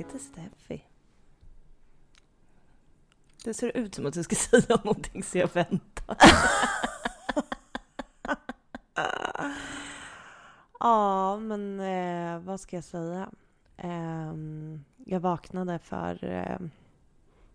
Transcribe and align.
Heter 0.00 0.18
Steffi. 0.18 0.84
Det 3.44 3.54
ser 3.54 3.76
ut 3.76 3.94
som 3.94 4.06
att 4.06 4.14
du 4.14 4.22
ska 4.22 4.36
säga 4.60 4.78
någonting 4.84 5.22
så 5.22 5.38
jag 5.38 5.54
väntar. 5.54 6.16
Ja, 10.82 11.36
men 11.36 11.80
eh, 11.80 12.38
vad 12.38 12.60
ska 12.60 12.76
jag 12.76 12.84
säga? 12.84 13.30
Ehm, 13.76 14.84
jag 15.04 15.20
vaknade 15.20 15.78
för... 15.78 16.24
Eh, 16.24 16.58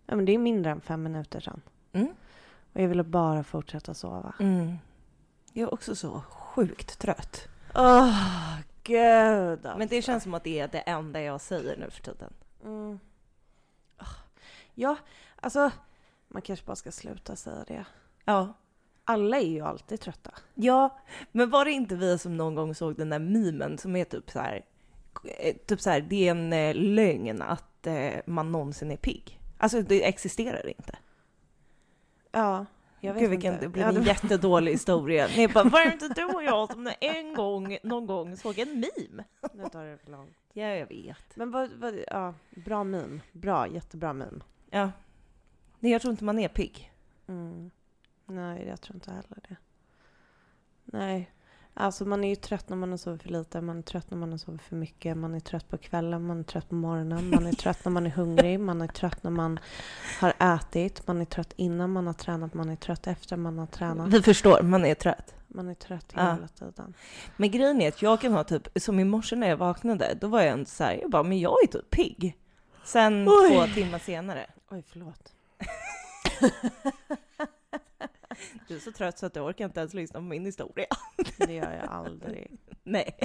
ja, 0.06 0.16
men 0.16 0.24
det 0.24 0.32
är 0.32 0.38
mindre 0.38 0.72
än 0.72 0.80
fem 0.80 1.02
minuter 1.02 1.40
sedan. 1.40 1.60
Mm. 1.92 2.08
Och 2.72 2.80
jag 2.80 2.88
ville 2.88 3.04
bara 3.04 3.44
fortsätta 3.44 3.94
sova. 3.94 4.34
Mm. 4.40 4.76
Jag 5.52 5.62
är 5.68 5.74
också 5.74 5.96
så 5.96 6.20
sjukt 6.20 6.98
trött. 6.98 7.48
Åh, 7.74 8.58
gud 8.86 9.66
alltså. 9.66 9.78
Men 9.78 9.88
det 9.88 10.02
känns 10.02 10.22
som 10.22 10.34
att 10.34 10.44
det 10.44 10.60
är 10.60 10.68
det 10.68 10.78
enda 10.78 11.20
jag 11.20 11.40
säger 11.40 11.76
nu 11.76 11.90
för 11.90 12.02
tiden. 12.02 12.32
Mm. 12.64 12.98
Ja, 14.74 14.96
alltså 15.36 15.70
man 16.28 16.42
kanske 16.42 16.66
bara 16.66 16.76
ska 16.76 16.92
sluta 16.92 17.36
säga 17.36 17.64
det. 17.68 17.84
Ja. 18.24 18.54
Alla 19.04 19.36
är 19.36 19.46
ju 19.46 19.60
alltid 19.60 20.00
trötta. 20.00 20.30
Ja, 20.54 20.98
men 21.32 21.50
var 21.50 21.64
det 21.64 21.70
inte 21.70 21.96
vi 21.96 22.18
som 22.18 22.36
någon 22.36 22.54
gång 22.54 22.74
såg 22.74 22.96
den 22.96 23.10
där 23.10 23.18
memen 23.18 23.78
som 23.78 23.96
är 23.96 24.04
typ 24.04 24.30
så 24.30 24.38
här, 24.38 24.64
eh, 25.24 25.56
typ 25.56 25.80
så 25.80 25.90
här, 25.90 26.00
det 26.00 26.28
är 26.28 26.30
en 26.30 26.52
eh, 26.52 26.74
lögn 26.74 27.42
att 27.42 27.86
eh, 27.86 28.20
man 28.26 28.52
någonsin 28.52 28.90
är 28.90 28.96
pigg. 28.96 29.40
Alltså 29.58 29.82
det 29.82 30.08
existerar 30.08 30.68
inte. 30.68 30.98
Ja, 32.32 32.66
jag 33.00 33.14
vet 33.14 33.22
Gud 33.22 33.30
vilken, 33.30 33.52
inte. 33.54 33.64
det 33.64 33.68
blev 33.68 33.88
en 33.88 34.02
jättedålig 34.02 34.72
historia. 34.72 35.28
Ni 35.36 35.48
bara, 35.48 35.64
var 35.64 35.84
det 35.84 35.92
inte 35.92 36.08
du 36.08 36.24
och 36.24 36.42
jag 36.42 36.72
som 36.72 36.92
en 37.00 37.34
gång, 37.34 37.78
någon 37.82 38.06
gång 38.06 38.36
såg 38.36 38.58
en 38.58 38.68
meme? 38.68 39.24
Nu 39.54 39.68
tar 39.72 39.84
det 39.84 39.98
för 39.98 40.10
långt. 40.10 40.36
Ja, 40.52 40.66
jag 40.66 40.86
vet. 40.86 41.36
Men 41.36 41.50
vad, 41.50 41.70
vad, 41.72 41.94
ja, 42.06 42.34
bra 42.50 42.84
meme. 42.84 43.20
Bra, 43.32 43.68
jättebra 43.68 44.12
meme. 44.12 44.40
Ja. 44.70 44.90
Nej, 45.78 45.92
jag 45.92 46.02
tror 46.02 46.10
inte 46.10 46.24
man 46.24 46.38
är 46.38 46.48
pigg. 46.48 46.92
Mm. 47.26 47.70
Nej, 48.26 48.66
jag 48.68 48.80
tror 48.80 48.96
inte 48.96 49.10
heller 49.10 49.38
det. 49.48 49.56
Nej. 50.84 51.30
Alltså 51.78 52.04
man 52.04 52.24
är 52.24 52.28
ju 52.28 52.36
trött 52.36 52.68
när 52.68 52.76
man 52.76 52.90
har 52.90 52.96
sovit 52.96 53.22
för 53.22 53.28
lite, 53.30 53.60
man 53.60 53.78
är 53.78 53.82
trött 53.82 54.10
när 54.10 54.18
man 54.18 54.30
har 54.30 54.38
sovit 54.38 54.62
för 54.62 54.76
mycket, 54.76 55.16
man 55.16 55.34
är 55.34 55.40
trött 55.40 55.68
på 55.68 55.78
kvällen, 55.78 56.26
man 56.26 56.38
är 56.38 56.42
trött 56.42 56.68
på 56.68 56.74
morgonen, 56.74 57.30
man 57.30 57.46
är 57.46 57.52
trött 57.52 57.84
när 57.84 57.92
man 57.92 58.06
är 58.06 58.10
hungrig, 58.10 58.60
man 58.60 58.82
är 58.82 58.86
trött 58.86 59.22
när 59.22 59.30
man 59.30 59.58
har 60.20 60.34
ätit, 60.38 61.06
man 61.06 61.20
är 61.20 61.24
trött 61.24 61.52
innan 61.56 61.92
man 61.92 62.06
har 62.06 62.14
tränat, 62.14 62.54
man 62.54 62.68
är 62.70 62.76
trött 62.76 63.06
efter 63.06 63.36
man 63.36 63.58
har 63.58 63.66
tränat. 63.66 64.08
Vi 64.08 64.22
förstår, 64.22 64.62
man 64.62 64.84
är 64.84 64.94
trött. 64.94 65.34
Man 65.48 65.68
är 65.68 65.74
trött 65.74 66.12
Ja. 66.16 66.32
hela 66.34 66.48
tiden. 66.48 66.94
Men 67.36 67.50
grejen 67.50 67.80
är 67.80 67.88
att 67.88 68.02
jag 68.02 68.20
kan 68.20 68.32
ha 68.32 68.44
typ, 68.44 68.68
som 68.82 69.00
i 69.00 69.04
morse 69.04 69.36
när 69.36 69.48
jag 69.48 69.56
vaknade, 69.56 70.18
då 70.20 70.26
var 70.28 70.42
jag 70.42 70.58
inte 70.58 70.70
så 70.70 70.84
här, 70.84 70.98
jag 71.02 71.10
bara, 71.10 71.22
men 71.22 71.40
jag 71.40 71.56
är 71.62 71.66
typ 71.66 71.90
pigg. 71.90 72.36
Sen 72.84 73.28
Oj. 73.28 73.50
två 73.50 73.74
timmar 73.74 73.98
senare, 73.98 74.46
Oj, 74.70 74.84
förlåt. 74.92 75.32
Du 78.68 78.76
är 78.76 78.80
så 78.80 78.92
trött 78.92 79.18
så 79.18 79.26
att 79.26 79.34
du 79.34 79.40
orkar 79.40 79.64
inte 79.64 79.80
ens 79.80 79.94
lyssna 79.94 80.20
på 80.20 80.26
min 80.26 80.44
historia. 80.44 80.86
Det 81.38 81.54
gör 81.54 81.72
jag 81.72 81.88
aldrig. 81.88 82.50
Nej. 82.82 83.18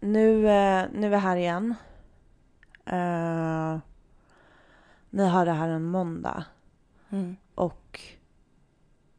Nu, 0.00 0.48
eh, 0.48 0.86
nu 0.92 1.06
är 1.06 1.10
vi 1.10 1.16
här 1.16 1.36
igen. 1.36 1.74
Eh, 2.86 3.78
ni 5.10 5.28
har 5.28 5.46
det 5.46 5.52
här 5.52 5.68
en 5.68 5.84
måndag. 5.84 6.44
Mm. 7.10 7.36
Och 7.54 8.00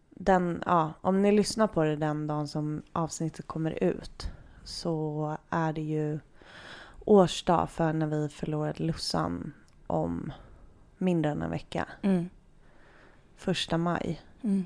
den, 0.09 0.63
ja, 0.65 0.93
om 1.01 1.21
ni 1.21 1.31
lyssnar 1.31 1.67
på 1.67 1.83
det 1.83 1.95
den 1.95 2.27
dagen 2.27 2.47
som 2.47 2.83
avsnittet 2.91 3.47
kommer 3.47 3.83
ut 3.83 4.31
så 4.65 5.37
är 5.49 5.73
det 5.73 5.81
ju 5.81 6.19
årsdag 7.05 7.69
för 7.69 7.93
när 7.93 8.07
vi 8.07 8.29
förlorade 8.29 8.83
Lussan 8.83 9.53
om 9.87 10.33
mindre 10.97 11.31
än 11.31 11.41
en 11.41 11.51
vecka. 11.51 11.87
Mm. 12.01 12.29
Första 13.35 13.77
maj. 13.77 14.21
Mm. 14.43 14.65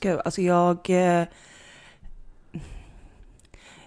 Gud, 0.00 0.20
alltså 0.24 0.42
jag... 0.42 0.90
eh, 0.90 1.28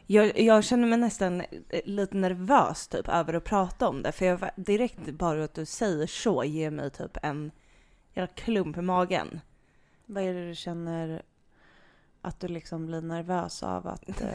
Jag, 0.08 0.40
jag 0.40 0.64
känner 0.64 0.88
mig 0.88 0.98
nästan 0.98 1.42
eh, 1.42 1.82
lite 1.86 2.18
nervös 2.18 2.88
typ 2.88 3.08
över 3.08 3.34
att 3.34 3.44
prata 3.44 3.88
om 3.88 4.04
det. 4.04 4.12
För 4.12 4.26
jag, 4.26 4.50
direkt 4.56 5.12
bara 5.12 5.44
att 5.44 5.54
du 5.54 5.66
säger 5.66 6.08
så 6.08 6.44
ger 6.44 6.72
mig 6.72 6.90
typ 6.90 7.18
en 7.24 7.52
jävla 8.14 8.34
klump 8.34 8.78
i 8.78 8.82
magen. 8.82 9.40
Vad 10.06 10.24
är 10.24 10.34
det 10.34 10.48
du 10.48 10.56
känner 10.56 11.22
att 12.24 12.40
du 12.40 12.48
liksom 12.48 12.86
blir 12.86 13.02
nervös 13.02 13.64
av 13.64 13.88
att, 13.88 14.10
eh, 14.22 14.28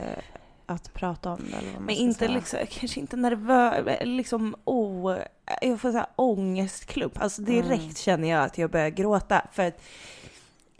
att 0.66 0.94
prata 0.94 1.30
om 1.32 1.40
det? 1.50 1.56
Eller 1.56 1.66
vad 1.72 1.74
man 1.74 1.84
Men 1.84 1.94
ska 1.94 2.04
inte 2.04 2.18
säga? 2.18 2.30
liksom, 2.30 2.58
kanske 2.70 3.00
inte 3.00 3.16
nervös, 3.16 3.98
liksom 4.02 4.54
oh, 4.64 5.16
jag 5.62 5.80
får 5.80 5.92
här 5.92 6.06
ångestklump. 6.16 7.20
Alltså 7.20 7.42
direkt 7.42 7.82
Mm. 7.82 7.94
känner 7.94 8.28
jag 8.28 8.44
att 8.44 8.58
jag 8.58 8.70
börjar 8.70 8.88
gråta. 8.88 9.46
För 9.52 9.62
att 9.66 9.82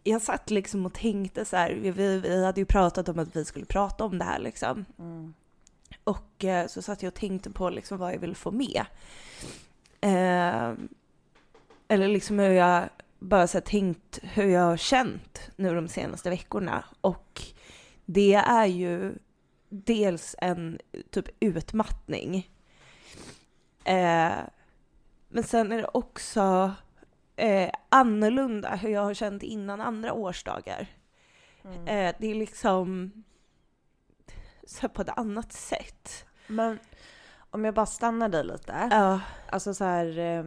jag 0.02 0.22
satt 0.22 0.50
liksom 0.50 0.86
och 0.86 0.92
tänkte 0.92 1.44
så 1.44 1.56
här, 1.56 1.70
vi, 1.72 1.90
vi, 1.90 2.18
vi 2.20 2.44
hade 2.44 2.60
ju 2.60 2.64
pratat 2.64 3.08
om 3.08 3.18
att 3.18 3.36
vi 3.36 3.44
skulle 3.44 3.64
prata 3.66 4.04
om 4.04 4.18
det 4.18 4.24
här 4.24 4.38
liksom. 4.38 4.84
Mm. 4.98 5.34
Och 6.04 6.44
eh, 6.44 6.66
så 6.66 6.82
satt 6.82 7.02
jag 7.02 7.10
och 7.10 7.14
tänkte 7.14 7.50
på 7.50 7.70
liksom 7.70 7.98
vad 7.98 8.12
jag 8.12 8.18
ville 8.18 8.34
få 8.34 8.50
med. 8.50 8.84
Eh, 10.00 10.72
eller 11.88 12.08
liksom 12.08 12.38
hur 12.38 12.50
jag 12.50 12.88
bara 13.18 13.46
så 13.46 13.60
tänkt 13.60 14.18
hur 14.22 14.48
jag 14.48 14.60
har 14.60 14.76
känt 14.76 15.50
nu 15.56 15.74
de 15.74 15.88
senaste 15.88 16.30
veckorna. 16.30 16.84
Och 17.00 17.42
det 18.04 18.34
är 18.34 18.66
ju 18.66 19.14
dels 19.68 20.36
en 20.38 20.78
typ 21.10 21.28
utmattning. 21.40 22.50
Eh, 23.84 24.32
men 25.28 25.42
sen 25.44 25.72
är 25.72 25.76
det 25.76 25.88
också 25.94 26.72
eh, 27.36 27.70
annorlunda 27.88 28.74
hur 28.74 28.88
jag 28.88 29.02
har 29.02 29.14
känt 29.14 29.42
innan 29.42 29.80
andra 29.80 30.12
årsdagar. 30.12 30.86
Mm. 31.64 31.86
Eh, 31.86 32.14
det 32.18 32.26
är 32.26 32.34
liksom 32.34 33.12
så 34.66 34.88
på 34.88 35.02
ett 35.02 35.18
annat 35.18 35.52
sätt. 35.52 36.24
Men 36.46 36.78
om 37.50 37.64
jag 37.64 37.74
bara 37.74 37.86
stannar 37.86 38.28
dig 38.28 38.44
lite. 38.44 38.88
Ja. 38.90 39.20
Alltså 39.50 39.74
så 39.74 39.84
här, 39.84 40.18
eh, 40.18 40.44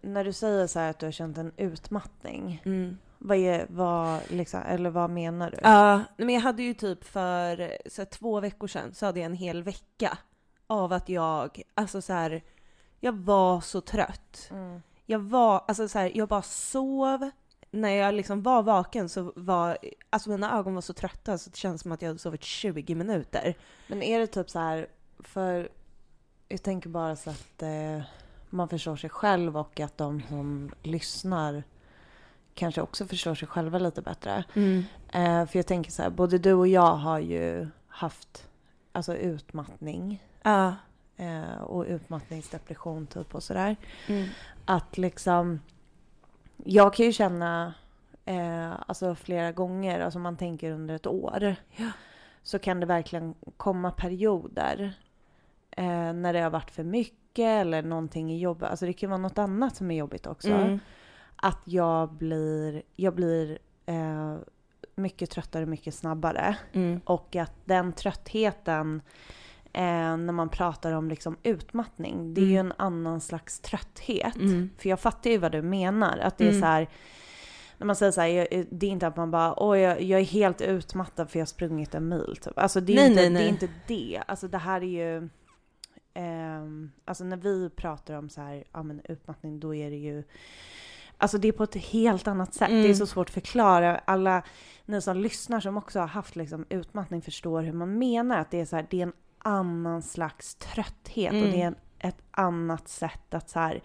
när 0.00 0.24
du 0.24 0.32
säger 0.32 0.66
så 0.66 0.78
här 0.78 0.90
att 0.90 0.98
du 0.98 1.06
har 1.06 1.12
känt 1.12 1.38
en 1.38 1.52
utmattning. 1.56 2.62
Mm. 2.64 2.98
Vad, 3.18 3.38
är, 3.38 3.66
vad, 3.68 4.20
liksom, 4.30 4.60
eller 4.66 4.90
vad 4.90 5.10
menar 5.10 5.50
du? 5.50 5.58
Ja, 5.62 6.02
men 6.16 6.28
jag 6.28 6.40
hade 6.40 6.62
ju 6.62 6.74
typ 6.74 7.04
för 7.04 7.78
så 7.88 8.00
här, 8.00 8.06
två 8.06 8.40
veckor 8.40 8.68
sedan 8.68 8.94
så 8.94 9.06
hade 9.06 9.20
jag 9.20 9.26
en 9.26 9.34
hel 9.34 9.62
vecka 9.62 10.18
av 10.66 10.92
att 10.92 11.08
jag, 11.08 11.62
alltså 11.74 12.02
så 12.02 12.12
här, 12.12 12.42
jag 13.00 13.12
var 13.12 13.60
så 13.60 13.80
trött. 13.80 14.48
Mm. 14.50 14.82
Jag 15.06 15.18
var, 15.18 15.64
alltså 15.68 15.88
så 15.88 15.98
här, 15.98 16.12
jag 16.14 16.28
bara 16.28 16.42
sov. 16.42 17.30
När 17.70 17.90
jag 17.90 18.14
liksom 18.14 18.42
var 18.42 18.62
vaken 18.62 19.08
så 19.08 19.32
var, 19.36 19.78
alltså 20.10 20.30
mina 20.30 20.58
ögon 20.58 20.74
var 20.74 20.82
så 20.82 20.92
trötta 20.92 21.38
så 21.38 21.50
det 21.50 21.56
känns 21.56 21.82
som 21.82 21.92
att 21.92 22.02
jag 22.02 22.08
hade 22.08 22.18
sovit 22.18 22.42
20 22.42 22.94
minuter. 22.94 23.54
Men 23.86 24.02
är 24.02 24.18
det 24.18 24.26
typ 24.26 24.50
så 24.50 24.58
här, 24.58 24.86
för 25.18 25.68
jag 26.48 26.62
tänker 26.62 26.88
bara 26.88 27.16
så 27.16 27.30
att 27.30 27.62
eh, 27.62 28.02
man 28.56 28.68
förstår 28.68 28.96
sig 28.96 29.10
själv 29.10 29.56
och 29.56 29.80
att 29.80 29.98
de 29.98 30.22
som 30.28 30.70
lyssnar 30.82 31.62
kanske 32.54 32.80
också 32.80 33.06
förstår 33.06 33.34
sig 33.34 33.48
själva 33.48 33.78
lite 33.78 34.02
bättre. 34.02 34.44
Eh, 35.12 35.46
för 35.46 35.58
jag 35.58 35.66
tänker 35.66 35.90
så 35.90 36.02
här, 36.02 36.10
både 36.10 36.38
du 36.38 36.52
och 36.52 36.68
jag 36.68 36.94
har 36.94 37.18
ju 37.18 37.68
haft 37.88 38.48
alltså 38.92 39.14
utmattning 39.16 40.22
Ja. 40.42 40.74
eh, 41.16 41.60
och 41.62 41.84
utmattningsdepression 41.88 43.06
typ 43.06 43.34
och 43.34 43.42
sådär. 43.42 43.76
Mm. 44.06 44.28
Att 44.64 44.98
liksom, 44.98 45.60
jag 46.64 46.94
kan 46.94 47.06
ju 47.06 47.12
känna 47.12 47.74
eh, 48.24 48.72
alltså 48.86 49.14
flera 49.14 49.52
gånger, 49.52 50.00
alltså 50.00 50.18
man 50.18 50.36
tänker 50.36 50.70
under 50.70 50.94
ett 50.94 51.06
år, 51.06 51.56
Ja. 51.76 51.90
så 52.42 52.58
kan 52.58 52.80
det 52.80 52.86
verkligen 52.86 53.34
komma 53.56 53.90
perioder 53.90 54.94
eh, 55.76 56.12
när 56.12 56.32
det 56.32 56.40
har 56.40 56.50
varit 56.50 56.70
för 56.70 56.84
mycket 56.84 57.44
eller 57.60 57.82
någonting 57.82 58.32
i 58.32 58.38
jobbet. 58.38 58.70
Alltså 58.70 58.86
det 58.86 58.92
kan 58.92 59.10
vara 59.10 59.18
något 59.20 59.38
annat 59.38 59.76
som 59.76 59.90
är 59.90 59.96
jobbigt 59.96 60.26
också. 60.26 60.48
Mm. 60.48 60.78
Att 61.36 61.60
jag 61.64 62.12
blir, 62.12 62.82
jag 62.96 63.14
blir 63.14 63.58
eh, 63.86 64.36
mycket 64.96 65.30
tröttare 65.30 65.66
mycket 65.66 65.94
snabbare. 65.94 66.56
Mm. 66.72 67.00
Och 67.04 67.36
att 67.36 67.52
den 67.64 67.92
tröttheten, 67.92 69.02
eh, 69.72 70.16
när 70.16 70.32
man 70.32 70.48
pratar 70.48 70.92
om 70.92 71.08
liksom 71.08 71.36
utmattning, 71.42 72.34
det 72.34 72.40
är 72.40 72.44
ju 72.46 72.56
Mm. 72.56 72.66
en 72.66 72.72
annan 72.86 73.20
slags 73.20 73.60
trötthet. 73.60 74.36
Mm. 74.36 74.70
För 74.78 74.88
jag 74.88 75.00
fattar 75.00 75.30
ju 75.30 75.38
vad 75.38 75.52
du 75.52 75.62
menar. 75.62 76.18
Att 76.18 76.38
det 76.38 76.44
är 76.44 76.48
Mm. 76.48 76.60
så 76.60 76.66
här, 76.66 76.88
när 77.78 77.86
man 77.86 77.96
säger 77.96 78.12
så 78.12 78.20
här, 78.20 78.28
jag- 78.28 78.66
det 78.70 78.86
är 78.86 78.90
inte 78.90 79.06
att 79.06 79.16
man 79.16 79.30
bara, 79.30 79.60
åh 79.62 79.78
jag, 79.80 80.02
jag 80.02 80.20
är 80.20 80.24
helt 80.24 80.60
utmattad 80.60 81.30
för 81.30 81.38
jag 81.38 81.42
har 81.42 81.46
sprungit 81.46 81.94
en 81.94 82.08
mil. 82.08 82.36
Typ. 82.42 82.58
Alltså 82.58 82.80
det 82.80 82.92
är, 82.92 82.96
Nej, 82.96 83.06
inte, 83.06 83.20
nej, 83.22 83.30
det 83.30 83.36
är 83.38 83.42
nej. 83.42 83.48
inte 83.48 83.68
det. 83.86 84.22
Alltså 84.28 84.48
det 84.48 84.58
här 84.58 84.80
är 84.80 84.86
ju, 85.20 85.28
ehm, 86.16 86.90
alltså 87.04 87.24
när 87.24 87.36
vi 87.36 87.70
pratar 87.70 88.14
om 88.14 88.28
så 88.28 88.40
här, 88.40 88.64
ja 88.72 88.82
men 88.82 89.00
utmattning, 89.04 89.60
då 89.60 89.74
är 89.74 89.90
det 89.90 89.96
ju 89.96 90.24
Alltså 91.18 91.38
det 91.38 91.48
är 91.48 91.52
på 91.52 91.64
ett 91.64 91.74
helt 91.76 92.28
annat 92.28 92.54
sätt. 92.54 92.68
Mm. 92.68 92.82
Det 92.82 92.88
är 92.90 92.94
så 92.94 93.06
svårt 93.06 93.28
att 93.28 93.34
förklara. 93.34 93.98
Alla 94.04 94.42
ni 94.84 95.00
som 95.00 95.16
lyssnar 95.16 95.60
som 95.60 95.76
också 95.76 96.00
har 96.00 96.06
haft 96.06 96.36
liksom 96.36 96.66
utmattning 96.68 97.22
förstår 97.22 97.62
hur 97.62 97.72
man 97.72 97.98
menar. 97.98 98.38
Att 98.38 98.50
det 98.50 98.60
är 98.60 98.64
så 98.64 98.76
här, 98.76 98.86
det 98.90 98.98
är 99.00 99.02
en 99.02 99.12
annan 99.38 100.02
slags 100.02 100.54
trötthet 100.54 101.32
och 101.32 101.38
Mm. 101.38 101.50
det 101.50 101.62
är 101.62 101.66
en, 101.66 101.76
ett 101.98 102.22
annat 102.30 102.88
sätt 102.88 103.34
att 103.34 103.50
så 103.50 103.58
här. 103.58 103.82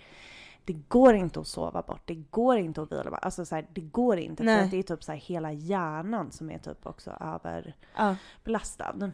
Det 0.66 0.74
går 0.74 1.14
inte 1.16 1.40
att 1.40 1.48
sova 1.48 1.82
bort, 1.82 2.02
det 2.06 2.16
går 2.16 2.58
inte 2.58 2.82
att 2.82 2.92
vila 2.92 3.10
bort. 3.12 3.20
Alltså 3.22 3.46
så 3.46 3.56
här, 3.56 3.68
det 3.74 3.82
går 3.82 4.18
inte. 4.18 4.44
För 4.44 4.72
det 4.72 4.78
är 4.78 4.84
typ 4.84 5.04
så 5.04 5.12
hela 5.12 5.52
hjärnan 5.52 6.32
som 6.32 6.50
är 6.50 6.58
typ 6.58 6.86
också 6.86 7.12
överbelastad. 7.20 8.96
Ja. 9.00 9.10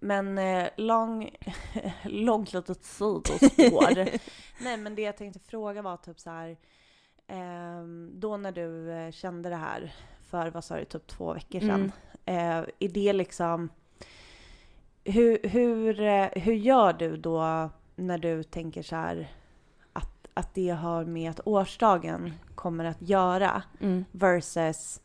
Men 0.00 0.38
eh, 0.38 0.68
lång, 0.76 1.30
långt 2.04 2.52
litet 2.52 2.82
sidospår. 2.84 4.08
Nej 4.62 4.76
men 4.76 4.94
det 4.94 5.02
jag 5.02 5.16
tänkte 5.16 5.38
fråga 5.40 5.82
var 5.82 5.96
typ 5.96 6.20
så 6.20 6.30
här. 6.30 6.56
ehm, 7.26 8.10
då 8.14 8.36
när 8.36 8.52
du 8.52 8.90
eh, 8.92 9.10
kände 9.10 9.48
det 9.48 9.56
här 9.56 9.94
för 10.30 10.50
vad 10.50 10.64
sa 10.64 10.76
du, 10.76 10.84
typ 10.84 11.06
två 11.06 11.34
veckor 11.34 11.60
sedan. 11.60 11.92
Mm. 12.24 12.62
Eh, 12.64 12.68
är 12.78 12.88
det 12.88 13.12
liksom. 13.12 13.68
Hur, 15.04 15.38
hur, 15.48 16.00
eh, 16.00 16.28
hur 16.32 16.54
gör 16.54 16.92
du 16.92 17.16
då 17.16 17.70
när 17.96 18.18
du 18.18 18.42
tänker 18.42 18.82
så 18.82 18.96
här. 18.96 19.28
Att, 19.92 20.26
att 20.34 20.54
det 20.54 20.68
har 20.70 21.04
med 21.04 21.30
att 21.30 21.40
årsdagen 21.44 22.32
kommer 22.54 22.84
att 22.84 23.02
göra 23.02 23.62
Mm. 23.80 24.04
versus 24.12 25.00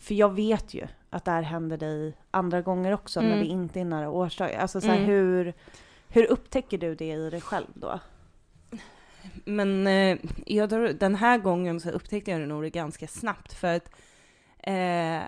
för 0.00 0.14
jag 0.14 0.34
vet 0.34 0.74
ju 0.74 0.86
att 1.16 1.24
det 1.24 1.30
här 1.30 1.42
händer 1.42 1.76
dig 1.76 2.14
andra 2.30 2.62
gånger 2.62 2.92
också 2.94 3.20
när 3.20 3.26
Mm. 3.32 3.38
det 3.40 3.46
inte 3.46 3.80
är 3.80 3.84
nära 3.84 4.10
årsdagen. 4.10 4.60
Alltså 4.60 4.80
så 4.80 4.86
här, 4.86 4.94
Mm. 4.96 5.06
hur, 5.10 5.54
hur 6.08 6.26
upptäcker 6.30 6.78
du 6.78 6.94
det 6.94 7.12
i 7.12 7.30
dig 7.30 7.40
själv 7.40 7.66
då? 7.74 8.00
Men 9.44 9.86
eh, 9.86 10.18
jag 10.46 10.70
tror, 10.70 10.88
den 10.88 11.14
här 11.14 11.38
gången 11.38 11.80
så 11.80 11.90
upptäckte 11.90 12.30
jag 12.30 12.40
det 12.40 12.46
nog 12.46 12.64
ganska 12.64 13.06
snabbt 13.08 13.52
för 13.52 13.76
att 13.76 13.90
eh, 14.58 15.22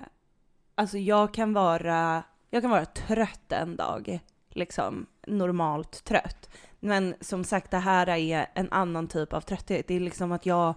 alltså 0.74 0.98
jag 0.98 1.34
kan 1.34 1.52
vara, 1.52 2.22
jag 2.50 2.62
kan 2.62 2.70
vara 2.70 2.84
trött 2.84 3.52
en 3.52 3.76
dag, 3.76 4.18
liksom 4.50 5.06
normalt 5.26 6.04
trött. 6.04 6.50
Men 6.80 7.14
som 7.20 7.44
sagt, 7.44 7.70
det 7.70 7.78
här 7.78 8.08
är 8.08 8.46
en 8.54 8.72
annan 8.72 9.08
typ 9.08 9.32
av 9.32 9.40
trötthet. 9.40 9.88
Det 9.88 9.94
är 9.94 10.00
liksom 10.00 10.32
att 10.32 10.46
jag, 10.46 10.74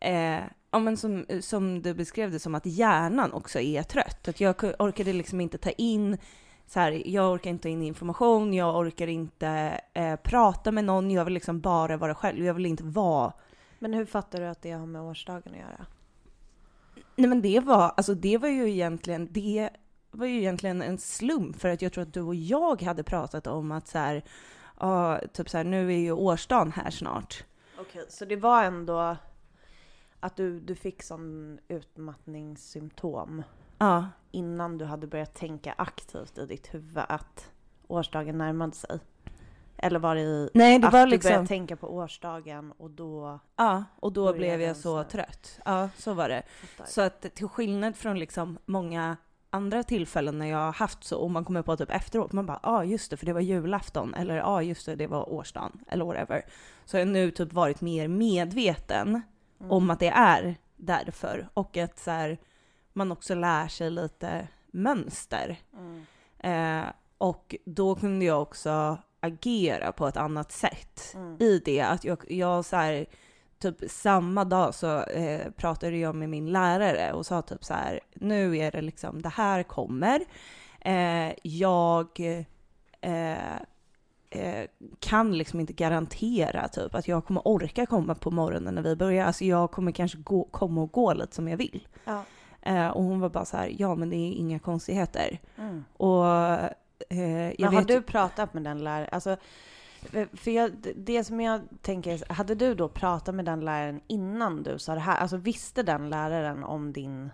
eh, 0.00 0.40
ja 0.70 0.78
men 0.78 0.96
som, 0.96 1.26
som 1.40 1.82
du 1.82 1.94
beskrev 1.94 2.30
det 2.30 2.38
som 2.38 2.54
att 2.54 2.66
hjärnan 2.66 3.32
också 3.32 3.60
är 3.60 3.82
trött. 3.82 4.28
Att 4.28 4.40
jag 4.40 4.64
orkade 4.78 5.12
liksom 5.12 5.40
inte 5.40 5.58
ta 5.58 5.70
in 5.70 6.18
så 6.66 6.80
här, 6.80 7.02
jag 7.08 7.32
orkar 7.32 7.50
inte 7.50 7.62
ta 7.62 7.68
in 7.68 7.82
information, 7.82 8.54
jag 8.54 8.76
orkar 8.76 9.06
inte 9.06 9.80
eh, 9.94 10.16
prata 10.16 10.72
med 10.72 10.84
någon, 10.84 11.10
jag 11.10 11.24
vill 11.24 11.34
liksom 11.34 11.60
bara 11.60 11.96
vara 11.96 12.14
själv. 12.14 12.44
Jag 12.44 12.54
vill 12.54 12.66
inte 12.66 12.84
vara... 12.84 13.32
Men 13.78 13.94
hur 13.94 14.04
fattar 14.04 14.40
du 14.40 14.46
att 14.46 14.62
det 14.62 14.70
har 14.70 14.86
med 14.86 15.02
årsdagen 15.02 15.52
att 15.52 15.58
göra? 15.58 15.86
Nej 17.16 17.28
men 17.28 17.42
det 17.42 17.60
var, 17.60 17.92
alltså 17.96 18.14
det 18.14 18.38
var 18.38 18.48
ju 18.48 18.70
egentligen, 18.70 19.28
det 19.30 19.70
var 20.10 20.26
ju 20.26 20.38
egentligen 20.38 20.82
en 20.82 20.98
slump 20.98 21.60
för 21.60 21.68
att 21.68 21.82
jag 21.82 21.92
tror 21.92 22.02
att 22.02 22.14
du 22.14 22.22
och 22.22 22.34
jag 22.34 22.82
hade 22.82 23.02
pratat 23.02 23.46
om 23.46 23.72
att 23.72 23.88
så 23.88 23.98
här, 23.98 24.22
ja, 24.80 25.20
typ 25.32 25.50
så 25.50 25.56
här, 25.56 25.64
nu 25.64 25.92
är 25.92 25.98
ju 25.98 26.12
årsdagen 26.12 26.72
här 26.72 26.90
snart. 26.90 27.44
Okej, 27.78 28.04
så 28.08 28.24
det 28.24 28.36
var 28.36 28.64
ändå 28.64 29.16
att 30.20 30.36
du, 30.36 30.60
du 30.60 30.74
fick 30.74 31.02
sån 31.02 31.58
utmattningssymptom 31.68 33.42
Ja, 33.80 34.08
innan 34.30 34.78
du 34.78 34.84
hade 34.84 35.06
börjat 35.06 35.34
tänka 35.34 35.74
aktivt 35.78 36.38
i 36.38 36.46
ditt 36.46 36.74
huvud 36.74 37.04
att 37.08 37.50
årsdagen 37.86 38.38
närmade 38.38 38.76
sig? 38.76 38.98
Eller 39.76 39.98
var 39.98 40.14
det 40.14 40.20
i 40.20 40.50
nej 40.54 40.78
det 40.78 40.86
att 40.86 40.92
var 40.92 41.04
du 41.04 41.10
liksom, 41.10 41.28
började 41.28 41.46
tänka 41.46 41.76
på 41.76 41.94
årsdagen 41.94 42.72
och 42.72 42.90
då... 42.90 43.38
ja, 43.56 43.84
och 44.00 44.12
då 44.12 44.32
blev 44.32 44.60
jag 44.60 44.76
så 44.76 45.04
trött. 45.04 45.60
Ja, 45.64 45.88
så 45.96 46.14
var 46.14 46.28
det. 46.28 46.42
Så 46.86 47.00
att 47.00 47.34
till 47.34 47.48
skillnad 47.48 47.96
från 47.96 48.18
liksom 48.18 48.58
många 48.66 49.16
andra 49.50 49.82
tillfällen 49.82 50.38
när 50.38 50.46
jag 50.46 50.58
har 50.58 50.72
haft 50.72 51.04
så 51.04 51.18
och 51.18 51.30
man 51.30 51.44
kommer 51.44 51.62
på 51.62 51.76
typ 51.76 51.90
efteråt, 51.90 52.32
man 52.32 52.46
bara 52.46 52.60
ja 52.62 52.70
ah, 52.70 52.84
just 52.84 53.10
det 53.10 53.16
för 53.16 53.26
det 53.26 53.32
var 53.32 53.40
julafton 53.40 54.14
eller 54.14 54.36
ja 54.36 54.44
ah, 54.44 54.62
just 54.62 54.86
det 54.86 54.96
det 54.96 55.06
var 55.06 55.32
årsdagen 55.32 55.84
eller 55.88 56.04
whatever. 56.04 56.42
Så 56.84 56.96
jag 56.96 57.06
har 57.06 57.12
nu 57.12 57.30
typ 57.30 57.52
varit 57.52 57.80
mer 57.80 58.08
medveten 58.08 59.22
Mm. 59.60 59.72
om 59.72 59.90
att 59.90 60.00
det 60.00 60.08
är 60.08 60.54
därför 60.76 61.48
och 61.54 61.76
att 61.76 61.98
så 61.98 62.10
här, 62.10 62.38
man 62.92 63.12
också 63.12 63.34
lär 63.34 63.68
sig 63.68 63.90
lite 63.90 64.48
mönster. 64.70 65.56
Mm. 65.76 66.04
Eh, 66.38 66.92
och 67.18 67.54
då 67.64 67.94
kunde 67.94 68.24
jag 68.24 68.42
också 68.42 68.98
agera 69.20 69.92
på 69.92 70.06
ett 70.08 70.16
annat 70.16 70.52
sätt 70.52 71.12
Mm. 71.14 71.36
i 71.40 71.58
det. 71.64 71.80
Att 71.80 72.04
jag, 72.04 72.32
jag 72.32 72.64
så 72.64 72.76
här, 72.76 73.06
typ 73.58 73.76
samma 73.90 74.44
dag 74.44 74.74
så 74.74 75.02
eh, 75.02 75.50
pratade 75.50 75.96
jag 75.96 76.14
med 76.14 76.28
min 76.28 76.52
lärare 76.52 77.12
och 77.12 77.26
sa 77.26 77.42
typ 77.42 77.64
så 77.64 77.74
här, 77.74 78.00
nu 78.14 78.58
är 78.58 78.70
det 78.70 78.80
liksom, 78.82 79.22
det 79.22 79.28
här 79.28 79.62
kommer. 79.62 80.20
Eh, 80.80 81.32
jag 81.42 82.20
eh, 83.00 83.56
eh, 84.30 84.64
kan 84.98 85.38
liksom 85.38 85.60
inte 85.60 85.72
garantera 85.72 86.68
typ 86.68 86.94
att 86.94 87.08
jag 87.08 87.24
kommer 87.24 87.48
orka 87.48 87.86
komma 87.86 88.14
på 88.14 88.30
morgonen 88.30 88.74
när 88.74 88.82
vi 88.82 88.96
börjar. 88.96 89.26
Alltså 89.26 89.44
jag 89.44 89.70
kommer 89.70 89.92
kanske 89.92 90.18
gå, 90.18 90.44
komma 90.44 90.82
och 90.82 90.92
gå 90.92 91.12
lite 91.14 91.34
som 91.34 91.48
jag 91.48 91.56
vill. 91.56 91.88
Ja. 92.04 92.24
Eh, 92.62 92.88
och 92.88 93.02
hon 93.02 93.20
var 93.20 93.28
bara 93.28 93.44
så 93.44 93.56
här, 93.56 93.74
ja 93.78 93.94
men 93.94 94.10
det 94.10 94.16
är 94.16 94.32
inga 94.32 94.58
konstigheter. 94.58 95.38
Mm. 95.58 95.84
Och 95.96 96.26
eh, 97.08 97.48
jag 97.48 97.60
Men 97.60 97.74
har 97.74 97.80
vet 97.80 97.88
du 97.88 98.02
pratat 98.02 98.54
med 98.54 98.62
den 98.62 98.84
läraren? 98.84 99.08
Alltså, 99.12 99.36
för 100.32 100.50
jag, 100.50 100.72
det 100.96 101.24
som 101.24 101.40
jag 101.40 101.60
tänker, 101.82 102.32
hade 102.32 102.54
du 102.54 102.74
då 102.74 102.88
pratat 102.88 103.34
med 103.34 103.44
den 103.44 103.60
läraren 103.60 104.00
innan 104.06 104.62
du 104.62 104.78
sa 104.78 104.94
det 104.94 105.00
här? 105.00 105.16
Alltså 105.16 105.36
visste 105.36 105.82
den 105.82 106.10
läraren 106.10 106.64
om 106.64 106.92
din, 106.92 107.30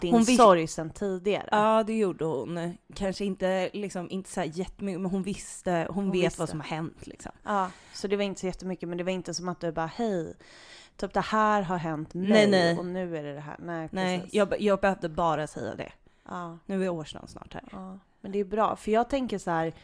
din 0.00 0.12
Hon 0.12 0.22
vis- 0.24 0.36
sorg 0.36 0.66
sedan 0.66 0.90
tidigare? 0.90 1.48
Ja, 1.50 1.82
det 1.86 1.98
gjorde 1.98 2.24
hon. 2.24 2.78
Kanske 2.94 3.24
inte, 3.24 3.70
liksom, 3.72 4.10
inte 4.10 4.30
så 4.30 4.40
här 4.40 4.50
jättemycket, 4.54 5.00
men 5.00 5.10
hon 5.10 5.22
visste, 5.22 5.86
hon, 5.90 6.04
Hon 6.04 6.12
vet 6.12 6.24
visste. 6.26 6.40
vad 6.40 6.48
som 6.48 6.60
har 6.60 6.66
hänt. 6.68 7.06
Liksom. 7.06 7.32
Ja, 7.44 7.70
så 7.94 8.08
det 8.08 8.16
var 8.16 8.24
inte 8.24 8.40
så 8.40 8.46
jättemycket, 8.46 8.88
men 8.88 8.98
det 8.98 9.04
var 9.04 9.12
inte 9.12 9.34
som 9.34 9.48
att 9.48 9.60
du 9.60 9.72
bara 9.72 9.86
hej, 9.86 10.34
typ 10.96 11.12
det 11.12 11.20
här 11.20 11.62
har 11.62 11.76
hänt 11.76 12.14
mig 12.14 12.28
Nej, 12.28 12.50
nej. 12.50 12.78
och 12.78 12.86
nu 12.86 13.16
är 13.16 13.22
det 13.22 13.34
det 13.34 13.40
här. 13.40 13.56
Nej, 13.58 13.88
Nej, 13.92 14.18
precis. 14.18 14.34
jag, 14.34 14.60
jag 14.60 14.80
behövde 14.80 15.08
bara 15.08 15.46
säga 15.46 15.74
det. 15.74 15.92
Ja, 16.28 16.58
Nu 16.66 16.84
är 16.84 16.88
årsdagen 16.88 17.28
snart 17.28 17.54
här. 17.54 17.64
ja, 17.72 17.98
men 18.20 18.32
det 18.32 18.38
är 18.38 18.44
bra, 18.44 18.76
för 18.76 18.90
jag 18.90 19.10
tänker 19.10 19.38
så 19.38 19.50
här, 19.50 19.74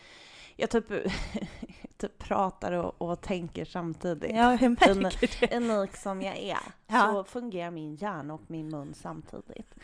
jag 0.57 0.71
typ, 0.71 0.85
typ 2.01 2.19
pratar 2.19 2.73
och, 2.73 3.03
och 3.03 3.21
tänker 3.21 3.65
samtidigt. 3.65 4.37
Ja, 4.37 4.59
jag 4.61 4.71
märker 4.71 5.41
det. 5.49 5.57
unik 5.57 5.97
som 5.97 6.23
jag 6.23 6.37
är 6.37 6.59
Ja. 6.87 7.11
så 7.13 7.25
fungerar 7.25 7.71
min 7.71 7.95
hjärna 7.95 8.35
och 8.35 8.43
min 8.47 8.69
mun 8.69 8.95
samtidigt. 8.95 9.75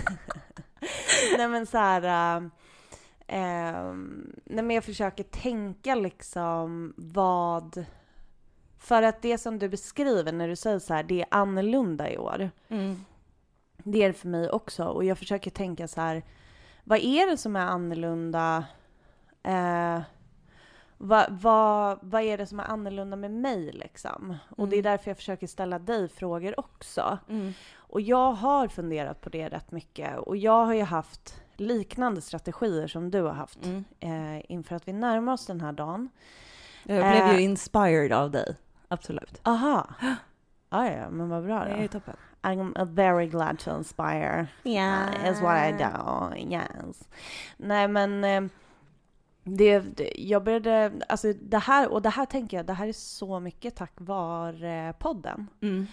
nej 1.36 1.48
men 1.48 1.66
så 1.66 1.78
här, 1.78 2.36
äh, 2.36 2.42
ehm, 3.26 4.32
nej 4.44 4.64
men 4.64 4.70
jag 4.74 4.84
försöker 4.84 5.24
tänka 5.24 5.94
liksom 5.94 6.94
vad, 6.96 7.84
för 8.78 9.02
att 9.02 9.22
det 9.22 9.38
som 9.38 9.58
du 9.58 9.68
beskriver 9.68 10.32
när 10.32 10.48
du 10.48 10.56
säger 10.56 10.78
så 10.78 10.94
här, 10.94 11.02
det 11.02 11.20
är 11.20 11.26
annorlunda 11.30 12.10
i 12.10 12.18
år. 12.18 12.50
Mm. 12.68 13.04
Det 13.84 14.02
är 14.02 14.08
det 14.08 14.14
för 14.14 14.28
mig 14.28 14.50
också 14.50 14.84
och 14.84 15.04
jag 15.04 15.18
försöker 15.18 15.50
tänka 15.50 15.88
så 15.88 16.00
här, 16.00 16.22
vad 16.84 16.98
är 16.98 17.30
det 17.30 17.36
som 17.36 17.56
är 17.56 17.66
annorlunda? 17.66 18.64
Eh, 19.42 20.00
vad, 21.02 21.26
vad, 21.30 21.98
vad 22.02 22.22
är 22.22 22.38
det 22.38 22.46
som 22.46 22.60
är 22.60 22.64
annorlunda 22.64 23.16
med 23.16 23.30
mig 23.30 23.72
liksom? 23.72 24.36
Och 24.56 24.68
det 24.68 24.76
är 24.76 24.80
Mm. 24.80 24.92
därför 24.92 25.10
jag 25.10 25.16
försöker 25.16 25.46
ställa 25.46 25.78
dig 25.78 26.08
frågor 26.08 26.60
också. 26.60 27.18
Mm. 27.28 27.52
Och 27.76 28.00
jag 28.00 28.32
har 28.32 28.68
funderat 28.68 29.20
på 29.20 29.28
det 29.30 29.48
rätt 29.48 29.70
mycket 29.70 30.18
och 30.18 30.36
jag 30.36 30.64
har 30.64 30.74
ju 30.74 30.82
haft 30.82 31.42
liknande 31.56 32.20
strategier 32.20 32.86
som 32.86 33.10
du 33.10 33.22
har 33.22 33.32
haft 33.32 33.58
Mm. 33.66 33.84
eh, 34.00 34.42
inför 34.52 34.76
att 34.76 34.88
vi 34.88 34.92
närmar 34.92 35.32
oss 35.32 35.46
den 35.46 35.60
här 35.60 35.72
dagen. 35.72 36.08
Jag 36.84 36.96
blev 37.12 37.24
Eh. 37.24 37.34
ju 37.36 37.40
inspired 37.42 38.12
av 38.12 38.30
dig. 38.30 38.56
Absolut. 38.88 39.40
Aha. 39.44 39.86
Ah, 40.72 40.86
ja, 40.86 41.10
men 41.10 41.28
vad 41.28 41.44
bra 41.44 41.64
Det 41.64 41.70
är 41.70 41.82
då. 41.82 41.88
toppen. 41.88 42.16
I'm 42.42 42.84
very 42.94 43.26
glad 43.26 43.58
to 43.58 43.76
inspire. 43.76 44.46
Ja. 44.62 44.96
Uh, 45.22 45.30
is 45.30 45.40
what 45.42 45.68
I 45.68 45.72
do, 45.72 46.36
yes. 46.54 47.08
Nej 47.56 47.88
men 47.88 48.24
eh, 48.24 48.42
det, 49.44 50.12
jag 50.16 50.44
började, 50.44 50.92
alltså 51.08 51.32
det 51.32 51.58
här, 51.58 51.88
och 51.88 52.02
det 52.02 52.08
här 52.08 52.26
tänker 52.26 52.56
jag, 52.56 52.66
det 52.66 52.72
här 52.72 52.88
är 52.88 52.92
så 52.92 53.40
mycket 53.40 53.76
tack 53.76 53.92
vare 53.96 54.94
podden. 54.98 55.46
Mm. 55.60 55.86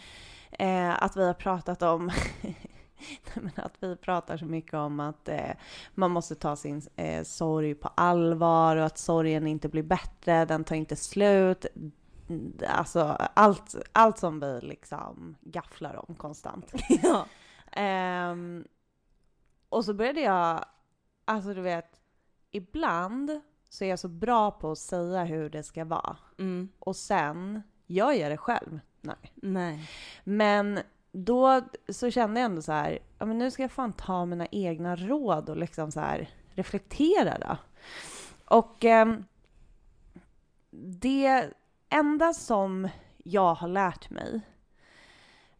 Eh, 0.52 1.04
att 1.04 1.18
vi 1.18 1.26
har 1.26 1.34
pratat 1.34 1.82
om, 1.82 2.12
Nej, 3.34 3.52
att 3.56 3.78
vi 3.80 3.96
pratar 3.96 4.38
så 4.38 4.46
mycket 4.46 4.74
om 4.74 5.00
att 5.00 5.30
eh, 5.30 5.52
man 5.96 6.12
måste 6.12 6.36
ta 6.36 6.56
sin 6.56 6.82
eh, 6.96 7.24
sorg 7.24 7.76
på 7.76 7.88
allvar 7.88 8.76
och 8.76 8.86
att 8.86 8.98
sorgen 8.98 9.48
inte 9.48 9.70
blir 9.70 9.84
bättre, 9.84 10.46
den 10.46 10.64
tar 10.64 10.76
inte 10.76 10.96
slut. 10.96 11.66
Mm, 11.76 12.54
Alltså 12.68 13.02
allt, 13.34 13.76
allt 13.92 14.18
som 14.18 14.40
vi 14.40 14.60
liksom 14.62 15.36
gafflar 15.42 16.10
om 16.10 16.16
konstant. 16.16 16.74
ja. 17.04 17.26
Ehm, 17.72 18.68
och 19.70 19.86
så 19.86 19.94
började 19.94 20.22
jag, 20.22 20.66
alltså 21.26 21.54
du 21.54 21.62
vet, 21.62 21.97
ibland 22.58 23.42
så 23.70 23.84
är 23.84 23.90
jag 23.90 24.00
så 24.00 24.08
bra 24.08 24.52
på 24.52 24.72
att 24.72 24.78
säga 24.78 25.24
hur 25.24 25.50
det 25.50 25.64
ska 25.64 25.86
vara. 25.86 26.18
Mm. 26.40 26.70
Och 26.80 26.96
sen 26.96 27.62
gör 27.88 28.12
jag 28.12 28.32
det 28.32 28.38
själv 28.38 28.80
Nej. 29.08 29.34
Nej. 29.36 29.90
Men 30.24 30.80
då 31.12 31.62
så 31.90 32.12
kände 32.12 32.40
jag 32.40 32.46
ändå 32.46 32.62
så 32.62 32.72
här, 32.72 33.00
ja 33.20 33.26
men 33.26 33.38
nu 33.38 33.52
ska 33.52 33.62
jag 33.62 33.72
fan 33.72 33.94
ta 33.94 34.26
mina 34.26 34.48
egna 34.52 34.96
råd 34.96 35.50
och 35.50 35.58
liksom 35.58 35.92
så 35.92 36.00
här 36.00 36.30
reflektera 36.50 37.38
då. 37.38 37.58
Och 38.46 38.86
eh, 38.86 39.16
det 41.02 41.50
enda 41.90 42.34
som 42.34 42.90
jag 43.18 43.54
har 43.56 43.68
lärt 43.68 44.10
mig 44.10 44.42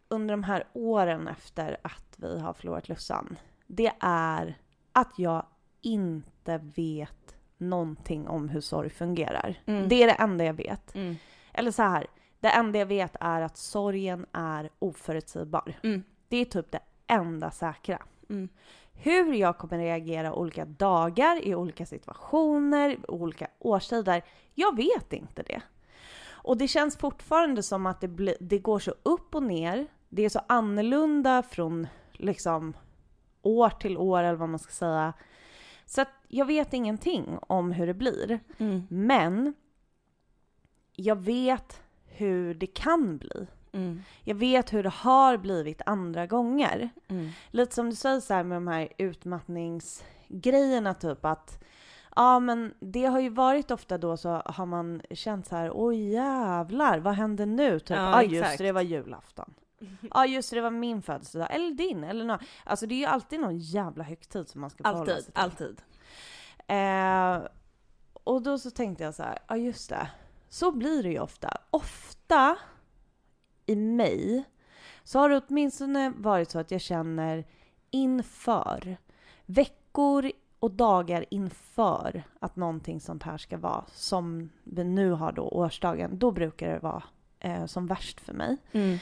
under 0.08 0.32
de 0.32 0.44
här 0.44 0.64
åren 0.72 1.28
efter 1.28 1.76
att 1.82 2.14
vi 2.16 2.40
har 2.40 2.52
förlorat 2.52 2.88
Lussan, 2.88 3.36
det 3.66 3.92
är 4.00 4.58
att 4.92 5.18
jag 5.18 5.46
inte 5.80 6.30
vet 6.58 7.36
någonting 7.58 8.28
om 8.28 8.48
hur 8.48 8.60
sorg 8.60 8.90
fungerar. 8.90 9.60
Mm. 9.66 9.88
Det 9.88 10.02
är 10.02 10.06
det 10.06 10.12
enda 10.12 10.44
jag 10.44 10.54
vet. 10.54 10.94
Mm. 10.94 11.16
Eller 11.52 11.70
så 11.70 11.82
här, 11.82 12.06
det 12.40 12.48
enda 12.48 12.78
jag 12.78 12.86
vet 12.86 13.16
är 13.20 13.40
att 13.40 13.56
sorgen 13.56 14.26
är 14.32 14.70
oförutsägbar. 14.78 15.78
Mm. 15.82 16.02
Det 16.28 16.36
är 16.36 16.44
typ 16.44 16.72
det 16.72 16.80
enda 17.06 17.50
säkra. 17.50 18.02
Mm. 18.30 18.48
Hur 18.92 19.32
jag 19.32 19.58
kommer 19.58 19.78
reagera 19.78 20.34
olika 20.34 20.64
dagar, 20.64 21.46
i 21.46 21.54
olika 21.54 21.86
situationer, 21.86 23.10
olika 23.10 23.48
årstider, 23.58 24.22
jag 24.54 24.76
vet 24.76 25.12
inte 25.12 25.42
det. 25.42 25.62
Och 26.28 26.56
det 26.56 26.68
känns 26.68 26.96
fortfarande 26.96 27.62
som 27.62 27.86
att 27.86 28.00
det, 28.00 28.08
bli, 28.08 28.34
det 28.40 28.58
går 28.58 28.78
så 28.78 28.94
upp 29.02 29.34
och 29.34 29.42
ner. 29.42 29.86
Det 30.08 30.24
är 30.24 30.28
så 30.28 30.40
annorlunda 30.46 31.42
från 31.42 31.86
liksom 32.12 32.76
år 33.42 33.70
till 33.70 33.98
år 33.98 34.22
eller 34.22 34.38
vad 34.38 34.48
man 34.48 34.58
ska 34.58 34.72
säga. 34.72 35.12
Så 35.88 36.00
att 36.00 36.08
jag 36.28 36.44
vet 36.44 36.72
ingenting 36.72 37.38
om 37.40 37.72
hur 37.72 37.86
det 37.86 37.94
blir. 37.94 38.40
Mm. 38.58 38.86
Men 38.90 39.54
jag 40.92 41.16
vet 41.16 41.82
hur 42.06 42.54
det 42.54 42.66
kan 42.66 43.18
bli. 43.18 43.46
Mm. 43.72 44.02
Jag 44.24 44.34
vet 44.34 44.72
hur 44.72 44.82
det 44.82 44.92
har 44.94 45.36
blivit 45.36 45.82
andra 45.86 46.26
gånger. 46.26 46.90
Mm. 47.08 47.30
Lite 47.50 47.74
som 47.74 47.90
du 47.90 47.96
säger 47.96 48.20
så 48.20 48.34
här 48.34 48.44
med 48.44 48.56
de 48.56 48.68
här 48.68 48.88
utmattningsgrejerna 48.98 50.94
typ 50.94 51.24
att 51.24 51.64
Ja 52.16 52.40
men 52.40 52.74
det 52.80 53.04
har 53.04 53.20
ju 53.20 53.28
varit 53.28 53.70
ofta 53.70 53.98
då 53.98 54.16
så 54.16 54.42
har 54.44 54.66
man 54.66 55.02
känt 55.10 55.46
så 55.46 55.56
här 55.56 55.70
oj 55.74 56.10
jävlar 56.10 56.98
vad 56.98 57.14
händer 57.14 57.46
nu? 57.46 57.78
Typ, 57.78 57.90
Ja, 57.90 58.22
ja 58.22 58.22
just 58.22 58.58
det, 58.58 58.64
det 58.64 58.72
var 58.72 58.82
julafton. 58.82 59.54
Ja 60.14 60.26
just 60.26 60.50
det, 60.50 60.56
det 60.56 60.62
var 60.62 60.70
min 60.70 61.02
födelsedag. 61.02 61.48
Eller 61.50 61.70
din, 61.70 62.04
eller 62.04 62.24
nå. 62.24 62.38
Alltså 62.64 62.86
det 62.86 62.94
är 62.94 62.98
ju 62.98 63.04
alltid 63.04 63.40
någon 63.40 63.58
jävla 63.58 64.04
högtid 64.04 64.48
som 64.48 64.60
man 64.60 64.70
ska 64.70 64.84
förhålla 64.84 65.06
sig 65.06 65.32
Alltid, 65.34 65.76
till. 65.76 65.76
alltid. 66.66 67.42
Eh, 67.44 67.50
och 68.24 68.42
då 68.42 68.58
så 68.58 68.70
tänkte 68.70 69.04
jag 69.04 69.14
så 69.14 69.22
här, 69.22 69.38
ja 69.48 69.56
just 69.56 69.88
det. 69.88 70.10
Så 70.48 70.72
blir 70.72 71.02
det 71.02 71.08
ju 71.10 71.18
ofta. 71.20 71.56
Ofta 71.70 72.56
i 73.66 73.76
mig 73.76 74.44
så 75.04 75.18
har 75.18 75.28
det 75.28 75.42
åtminstone 75.48 76.12
varit 76.16 76.50
så 76.50 76.58
att 76.58 76.70
jag 76.70 76.80
känner 76.80 77.44
inför, 77.90 78.96
veckor 79.46 80.32
och 80.58 80.70
dagar 80.70 81.24
inför 81.30 82.22
att 82.40 82.56
någonting 82.56 83.00
sånt 83.00 83.22
här 83.22 83.38
ska 83.38 83.56
vara, 83.58 83.84
som 83.92 84.50
vi 84.64 84.84
nu 84.84 85.10
har 85.10 85.32
då 85.32 85.42
årsdagen, 85.42 86.18
då 86.18 86.30
brukar 86.30 86.68
det 86.68 86.78
vara 86.78 87.02
eh, 87.40 87.66
som 87.66 87.86
värst 87.86 88.20
för 88.20 88.32
mig. 88.32 88.56
Mm. 88.72 88.98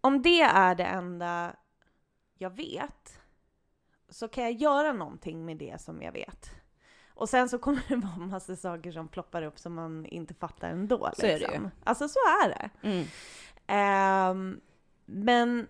Om 0.00 0.22
det 0.22 0.40
är 0.40 0.74
det 0.74 0.84
enda 0.84 1.56
jag 2.38 2.56
vet 2.56 3.20
så 4.08 4.28
kan 4.28 4.44
jag 4.44 4.52
göra 4.52 4.92
någonting 4.92 5.44
med 5.44 5.56
det 5.56 5.80
som 5.80 6.02
jag 6.02 6.12
vet. 6.12 6.50
Och 7.08 7.28
sen 7.28 7.48
så 7.48 7.58
kommer 7.58 7.82
det 7.88 7.96
vara 7.96 8.26
massa 8.26 8.56
saker 8.56 8.92
som 8.92 9.08
ploppar 9.08 9.42
upp 9.42 9.58
som 9.58 9.74
man 9.74 10.06
inte 10.06 10.34
fattar 10.34 10.70
ändå. 10.70 11.10
Så 11.16 11.26
är 11.26 11.30
det 11.32 11.38
liksom. 11.38 11.64
ju. 11.64 11.70
Alltså 11.84 12.08
så 12.08 12.18
är 12.18 12.48
det. 12.48 12.70
Mm. 12.88 13.06
Ehm, 13.66 14.60
men 15.06 15.66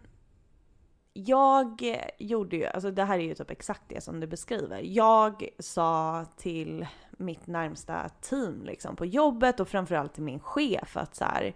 jag 1.13 1.83
gjorde 2.19 2.57
ju, 2.57 2.67
alltså 2.67 2.91
det 2.91 3.05
här 3.05 3.19
är 3.19 3.23
ju 3.23 3.35
typ 3.35 3.51
exakt 3.51 3.83
det 3.89 4.01
som 4.01 4.21
du 4.21 4.27
beskriver. 4.27 4.81
Jag 4.85 5.49
sa 5.59 6.25
till 6.37 6.87
mitt 7.11 7.47
närmsta 7.47 8.09
team 8.09 8.63
liksom 8.65 8.97
på 8.97 9.07
jobbet 9.07 9.61
och 9.61 9.69
framförallt 9.69 10.15
till 10.15 10.23
min 10.23 10.41
chef 10.41 10.97
att 10.97 11.15
så 11.15 11.25
här, 11.25 11.55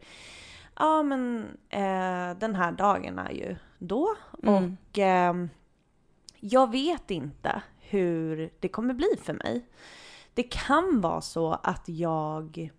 ja 0.76 1.02
men 1.02 1.46
eh, 1.68 2.38
den 2.38 2.54
här 2.54 2.72
dagen 2.72 3.18
är 3.18 3.30
ju 3.30 3.56
då 3.78 4.16
Mm. 4.42 4.54
och 4.54 4.98
ehm, 4.98 5.48
jag 6.40 6.70
vet 6.70 7.10
inte 7.10 7.62
hur 7.80 8.50
det 8.60 8.68
kommer 8.68 8.94
bli 8.94 9.08
för 9.22 9.32
mig. 9.32 9.66
Det 10.34 10.42
kan 10.42 11.00
vara 11.00 11.20
så 11.20 11.52
att 11.62 11.88
jag 11.88 12.70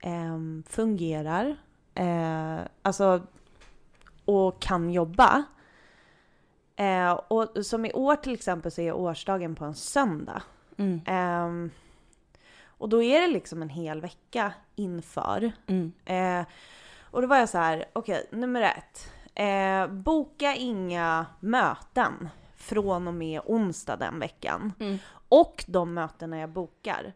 ehm, 0.00 0.62
fungerar, 0.68 1.56
eh, 1.94 2.58
alltså 2.82 3.26
och 4.24 4.60
kan 4.62 4.90
jobba. 4.90 5.44
Eh, 6.76 7.12
och 7.12 7.66
som 7.66 7.84
i 7.84 7.92
år 7.92 8.16
till 8.16 8.34
exempel 8.34 8.72
så 8.72 8.80
är 8.80 8.92
årsdagen 8.92 9.54
på 9.54 9.64
en 9.64 9.74
söndag. 9.74 10.42
Mm. 10.76 11.00
Ehm, 11.06 11.70
och 12.66 12.88
då 12.88 13.02
är 13.02 13.20
det 13.20 13.28
liksom 13.28 13.62
en 13.62 13.68
hel 13.68 14.00
vecka 14.00 14.52
inför. 14.76 15.52
Mm. 15.66 15.92
Och 17.14 17.22
då 17.22 17.28
var 17.28 17.36
jag 17.36 17.48
så 17.48 17.58
här, 17.58 17.84
okej, 17.92 18.28
nummer 18.32 18.62
ett. 18.62 19.12
Eh, 19.34 19.86
boka 19.86 20.54
inga 20.54 21.26
möten 21.40 22.28
från 22.56 23.08
och 23.08 23.14
med 23.14 23.40
onsdag 23.44 23.96
den 23.96 24.18
veckan. 24.18 24.72
Mm. 24.80 24.98
Och 25.28 25.64
de 25.68 25.94
mötena 25.94 26.38
jag 26.38 26.50
bokar 26.50 27.12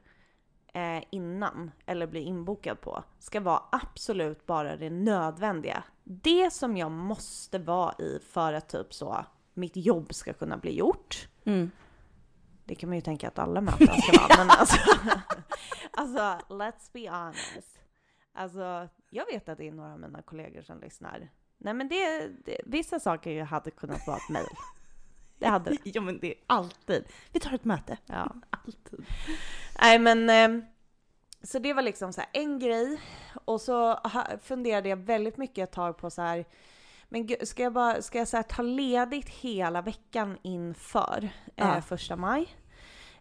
eh, 0.74 1.02
innan, 1.10 1.70
eller 1.86 2.06
blir 2.06 2.20
inbokad 2.20 2.80
på, 2.80 3.04
ska 3.18 3.40
vara 3.40 3.62
absolut 3.72 4.46
bara 4.46 4.76
det 4.76 4.90
nödvändiga. 4.90 5.82
Det 6.04 6.52
som 6.52 6.76
jag 6.76 6.90
måste 6.90 7.58
vara 7.58 7.94
i 7.98 8.18
för 8.30 8.52
att 8.52 8.68
typ 8.68 8.94
så, 8.94 9.24
mitt 9.54 9.76
jobb 9.76 10.14
ska 10.14 10.32
kunna 10.32 10.56
bli 10.56 10.78
gjort. 10.78 11.28
Mm. 11.44 11.70
Det 12.64 12.74
kan 12.74 12.88
man 12.88 12.96
ju 12.96 13.02
tänka 13.02 13.28
att 13.28 13.38
alla 13.38 13.60
möten 13.60 14.00
ska 14.02 14.20
vara, 14.20 14.36
men 14.38 14.50
alltså, 14.50 14.76
alltså 15.90 16.38
let's 16.48 16.92
be 16.92 17.10
honest. 17.10 17.77
Alltså, 18.38 18.88
jag 19.10 19.26
vet 19.26 19.48
att 19.48 19.58
det 19.58 19.68
är 19.68 19.72
några 19.72 19.92
av 19.92 20.00
mina 20.00 20.22
kollegor 20.22 20.62
som 20.62 20.80
lyssnar. 20.80 21.30
Nej 21.58 21.74
men 21.74 21.88
det, 21.88 22.28
det 22.44 22.60
vissa 22.66 23.00
saker 23.00 23.42
hade 23.42 23.70
kunnat 23.70 24.06
vara 24.06 24.16
ett 24.16 24.28
mejl. 24.28 24.46
Det 25.38 25.46
hade 25.46 25.70
det. 25.70 25.78
Ja 25.94 26.00
men 26.00 26.18
det 26.20 26.26
är 26.28 26.34
alltid. 26.46 27.04
Vi 27.32 27.40
tar 27.40 27.52
ett 27.54 27.64
möte. 27.64 27.98
Ja. 28.06 28.34
Alltid. 28.50 29.06
Nej 29.82 29.98
men, 29.98 30.30
eh, 30.30 30.64
så 31.42 31.58
det 31.58 31.72
var 31.74 31.82
liksom 31.82 32.12
så 32.12 32.20
här 32.20 32.30
en 32.32 32.58
grej. 32.58 33.00
Och 33.44 33.60
så 33.60 34.00
funderade 34.42 34.88
jag 34.88 34.96
väldigt 34.96 35.36
mycket 35.36 35.68
ett 35.68 35.72
tag 35.74 35.98
på 35.98 36.10
så 36.10 36.22
här, 36.22 36.44
men 37.08 37.28
ska 37.42 37.62
jag 37.62 37.72
bara, 37.72 38.02
ska 38.02 38.18
jag 38.18 38.28
så 38.28 38.36
här 38.36 38.42
ta 38.44 38.62
ledigt 38.62 39.28
hela 39.28 39.82
veckan 39.82 40.38
inför 40.42 41.28
Ja. 41.54 41.76
eh, 41.76 41.80
första 41.82 42.16
maj? 42.16 42.48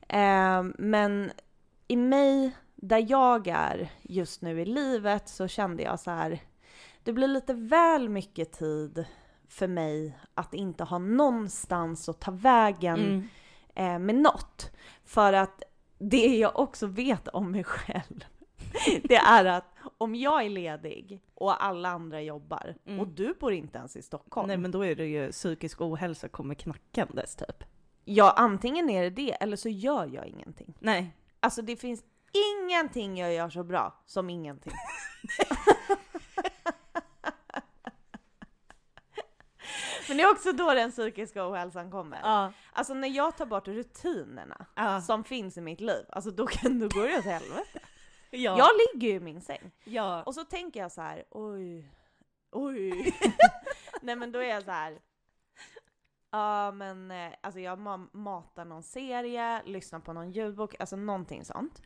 Eh, 0.10 0.64
men 0.78 1.32
i 1.88 1.96
mig, 1.96 2.52
där 2.82 3.06
jag 3.12 3.48
är 3.48 3.90
just 4.02 4.42
nu 4.42 4.62
i 4.62 4.66
livet, 4.66 5.30
så 5.30 5.48
kände 5.48 5.84
jag 5.84 6.00
så 6.00 6.12
här, 6.12 6.40
det 7.04 7.14
blir 7.14 7.28
lite 7.28 7.54
väl 7.54 8.10
mycket 8.10 8.52
tid 8.52 9.06
för 9.48 9.68
mig 9.68 10.18
att 10.34 10.54
inte 10.54 10.84
ha 10.84 10.98
någonstans 10.98 12.10
att 12.10 12.20
ta 12.20 12.32
vägen 12.32 13.00
Mm. 13.00 13.28
eh, 13.76 14.00
med 14.00 14.16
något. 14.16 14.72
För 15.06 15.34
att 15.34 15.64
det 15.98 16.38
jag 16.38 16.60
också 16.60 16.88
vet 16.88 17.28
om 17.28 17.52
mig 17.52 17.64
själv, 17.64 18.24
det 19.04 19.16
är 19.16 19.46
att 19.46 19.74
om 19.98 20.16
jag 20.16 20.46
är 20.46 20.50
ledig 20.50 21.22
och 21.34 21.64
alla 21.66 21.90
andra 21.90 22.22
jobbar 22.22 22.76
Mm. 22.86 23.00
och 23.00 23.08
du 23.08 23.34
bor 23.40 23.54
inte 23.54 23.78
ens 23.78 23.96
i 23.96 24.02
Stockholm. 24.02 24.48
Nej 24.48 24.58
men 24.58 24.72
då 24.72 24.86
är 24.86 24.96
det 24.96 25.06
ju 25.06 25.32
psykisk 25.32 25.82
ohälsa 25.82 26.28
kommer 26.30 26.56
knackandes 26.56 27.36
typ. 27.36 27.64
Ja, 28.06 28.34
antingen 28.38 28.90
är 28.90 29.04
det 29.04 29.10
det 29.10 29.32
eller 29.32 29.58
så 29.58 29.70
gör 29.70 30.06
jag 30.14 30.28
ingenting. 30.28 30.74
Nej. 30.80 31.12
Alltså 31.40 31.62
det 31.62 31.76
finns 31.76 32.04
ingenting 32.32 33.18
jag 33.18 33.34
gör 33.34 33.50
så 33.50 33.64
bra 33.64 34.04
som 34.06 34.30
ingenting. 34.30 34.74
Men 40.08 40.18
det 40.18 40.24
är 40.24 40.32
också 40.32 40.52
då 40.52 40.74
den 40.74 40.92
psykiska 40.92 41.50
ohälsan 41.50 41.92
kommer. 41.92 42.20
Ja. 42.24 42.52
Alltså 42.74 42.94
när 42.94 43.08
jag 43.08 43.38
tar 43.38 43.46
bort 43.46 43.68
rutinerna 43.68 44.66
Ja. 44.76 45.02
som 45.02 45.24
finns 45.24 45.58
i 45.58 45.62
mitt 45.62 45.82
liv, 45.82 46.06
alltså 46.10 46.32
då, 46.32 46.48
kan, 46.48 46.80
då 46.80 46.88
går 46.88 47.08
det 47.08 47.18
åt 47.18 47.26
helvete. 47.26 47.80
Ja. 48.32 48.58
Jag 48.58 48.70
ligger 48.78 49.08
ju 49.08 49.14
i 49.16 49.20
min 49.20 49.42
säng 49.42 49.72
ja. 49.84 50.24
och 50.24 50.36
så 50.36 50.44
tänker 50.44 50.80
jag 50.80 50.92
så 50.92 51.02
här, 51.02 51.24
oj, 51.30 51.92
oj. 52.52 53.14
Nej 54.02 54.16
men 54.16 54.32
då 54.32 54.40
är 54.40 54.50
jag 54.50 54.64
så 54.64 54.72
här. 54.72 55.00
Ja 56.32 56.72
men 56.72 57.12
eh, 57.12 57.34
alltså 57.42 57.60
jag 57.60 57.80
ma- 57.80 58.10
matar 58.14 58.66
någon 58.66 58.84
serie, 58.84 59.62
lyssnar 59.66 60.00
på 60.00 60.14
någon 60.14 60.32
ljudbok, 60.32 60.76
alltså 60.80 60.96
någonting 60.96 61.46
sånt. 61.46 61.82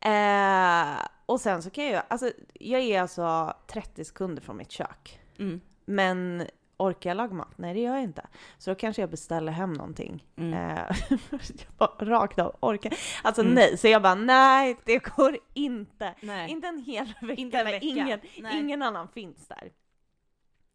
Eh, 0.00 1.06
och 1.26 1.40
sen 1.40 1.62
så 1.62 1.70
kan 1.70 1.86
jag, 1.86 2.02
alltså 2.08 2.30
jag 2.54 2.80
är 2.80 3.00
alltså 3.00 3.54
30 3.66 4.04
sekunder 4.04 4.42
från 4.42 4.56
mitt 4.56 4.70
kök. 4.70 5.20
Mm. 5.38 5.60
Men 5.84 6.46
orkar 6.76 7.10
jag 7.10 7.16
laga 7.16 7.34
mat? 7.34 7.52
Nej, 7.58 7.74
det 7.74 7.80
gör 7.80 7.94
jag 7.94 8.02
inte. 8.02 8.26
Så 8.58 8.70
då 8.70 8.74
kanske 8.74 9.02
jag 9.02 9.10
beställer 9.10 9.52
hem 9.52 9.72
någonting. 9.72 10.26
Mm. 10.36 10.52
Eh, 10.54 10.96
jag 11.30 11.38
bara 11.78 12.10
rakt 12.10 12.38
av, 12.38 12.56
orkar. 12.60 12.92
Alltså 13.22 13.42
Mm. 13.42 13.54
nej, 13.54 13.78
så 13.78 13.88
jag 13.88 14.02
bara 14.02 14.14
nej, 14.14 14.76
det 14.84 14.98
går 15.16 15.38
inte. 15.54 16.14
Nej. 16.20 16.50
Inte 16.50 16.66
en 16.68 16.78
hel 16.78 17.14
vecka, 17.20 17.40
Inte 17.42 17.58
en 17.58 17.66
vecka. 17.66 17.86
Ingen, 17.86 18.20
Nej. 18.40 18.58
ingen 18.60 18.82
annan 18.82 19.08
finns 19.08 19.48
där. 19.48 19.72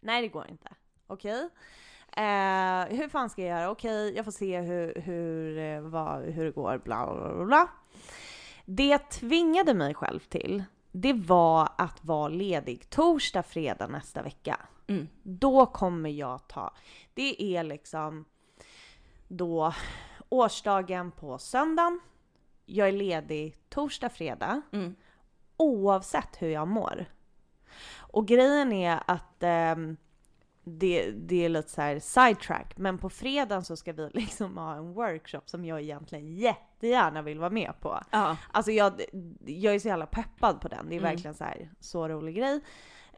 Nej, 0.01 0.21
det 0.21 0.27
går 0.27 0.47
inte. 0.49 0.69
Okej? 1.07 1.49
Eh, 2.17 2.97
hur 2.97 3.09
fan 3.09 3.29
ska 3.29 3.41
jag 3.41 3.59
göra? 3.59 3.69
Okej, 3.71 4.15
jag 4.15 4.25
får 4.25 4.31
se 4.31 4.59
hur, 4.61 5.01
hur, 5.01 5.57
eh, 5.57 5.81
vad, 5.81 6.23
hur 6.23 6.45
det 6.45 6.51
går, 6.51 6.77
bla 6.77 7.05
bla 7.15 7.33
bla, 7.35 7.45
bla. 7.45 7.67
Det 8.71 8.88
jag 8.88 9.09
tvingade 9.09 9.73
mig 9.73 9.93
själv 9.93 10.19
till, 10.19 10.63
det 10.91 11.13
var 11.13 11.69
att 11.77 12.05
vara 12.05 12.27
ledig 12.27 12.89
torsdag, 12.89 13.43
fredag 13.43 13.88
nästa 13.88 14.21
vecka. 14.21 14.59
Mm. 14.88 15.07
Då 15.23 15.65
kommer 15.65 16.09
jag 16.09 16.47
ta, 16.47 16.73
det 17.13 17.43
är 17.57 17.63
liksom 17.63 18.25
då 19.27 19.73
årsdagen 20.29 21.11
på 21.11 21.38
söndagen. 21.38 21.99
Jag 22.65 22.88
är 22.88 22.91
ledig 22.91 23.55
torsdag, 23.69 24.09
fredag 24.09 24.61
Mm. 24.71 24.95
oavsett 25.57 26.41
hur 26.41 26.49
jag 26.49 26.67
mår. 26.67 27.05
Och 27.97 28.27
grejen 28.27 28.73
är 28.73 29.03
att 29.07 29.43
ehm, 29.43 29.97
det, 30.77 31.11
det 31.11 31.45
är 31.45 31.49
lite 31.49 31.69
så 31.69 31.81
här 31.81 31.99
sidetrack, 31.99 32.77
men 32.77 32.97
på 32.97 33.09
fredagen 33.09 33.63
så 33.65 33.75
ska 33.75 33.93
vi 33.93 34.09
liksom 34.13 34.57
ha 34.57 34.75
en 34.75 34.93
workshop 34.93 35.41
som 35.45 35.65
jag 35.65 35.81
egentligen 35.81 36.27
jättegärna 36.38 37.21
vill 37.21 37.39
vara 37.39 37.49
med 37.49 37.73
på. 37.79 37.99
Ja. 38.11 38.38
Alltså 38.51 38.71
jag, 38.71 39.01
jag 39.45 39.75
är 39.75 39.79
så 39.79 39.88
jävla 39.88 40.05
peppad 40.05 40.61
på 40.61 40.67
den. 40.67 40.89
Det 40.89 40.95
är 40.95 40.99
Mm. 40.99 41.11
verkligen 41.11 41.35
så 41.35 41.43
här 41.43 41.69
så 41.79 42.07
rolig 42.07 42.35
grej 42.35 42.61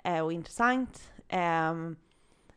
eh, 0.04 0.20
och 0.20 0.34
intressant. 0.34 1.12
Ehm, 1.28 1.96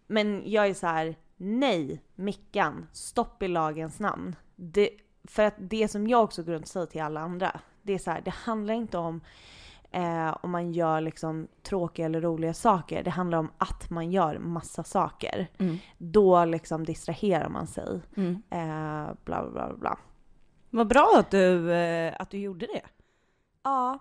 men 0.07 0.43
jag 0.47 0.67
är 0.67 0.75
så 0.75 0.87
här, 0.87 1.17
nej 1.37 2.03
Mickan, 2.15 2.87
stopp 2.93 3.43
i 3.43 3.49
lagens 3.49 4.01
namn. 4.01 4.37
Det, 4.57 4.91
för 5.25 5.43
att 5.43 5.55
det 5.59 5.89
som 5.89 6.07
jag 6.09 6.25
också 6.25 6.43
går 6.43 6.53
runt 6.53 6.63
och 6.65 6.69
säger 6.69 6.87
till 6.87 7.03
alla 7.03 7.21
andra, 7.21 7.61
det 7.83 7.93
är 7.93 7.99
så 7.99 8.11
här, 8.11 8.21
det 8.21 8.31
handlar 8.35 8.75
inte 8.75 8.99
om 8.99 9.21
eh, 9.95 10.37
om 10.43 10.51
man 10.51 10.73
gör 10.73 11.01
liksom 11.01 11.49
tråkiga 11.63 12.07
eller 12.07 12.21
roliga 12.21 12.55
saker. 12.55 13.03
Det 13.03 13.11
handlar 13.11 13.39
om 13.39 13.51
att 13.59 13.91
man 13.91 14.11
gör 14.13 14.39
massa 14.39 14.85
saker. 14.85 15.47
Mm. 15.59 15.77
Då 15.99 16.45
liksom 16.45 16.85
distraherar 16.85 17.49
man 17.49 17.67
sig. 17.67 18.01
Mm. 18.17 18.43
Eh, 18.51 19.15
bla 19.25 19.43
bla 19.43 19.51
bla 19.51 19.77
bla. 19.77 19.99
Vad 20.71 20.89
bra 20.89 21.17
att 21.19 21.31
du, 21.31 21.73
eh, 21.73 22.15
att 22.19 22.31
du 22.31 22.39
gjorde 22.39 22.67
det. 22.67 22.83
Ja, 23.63 23.99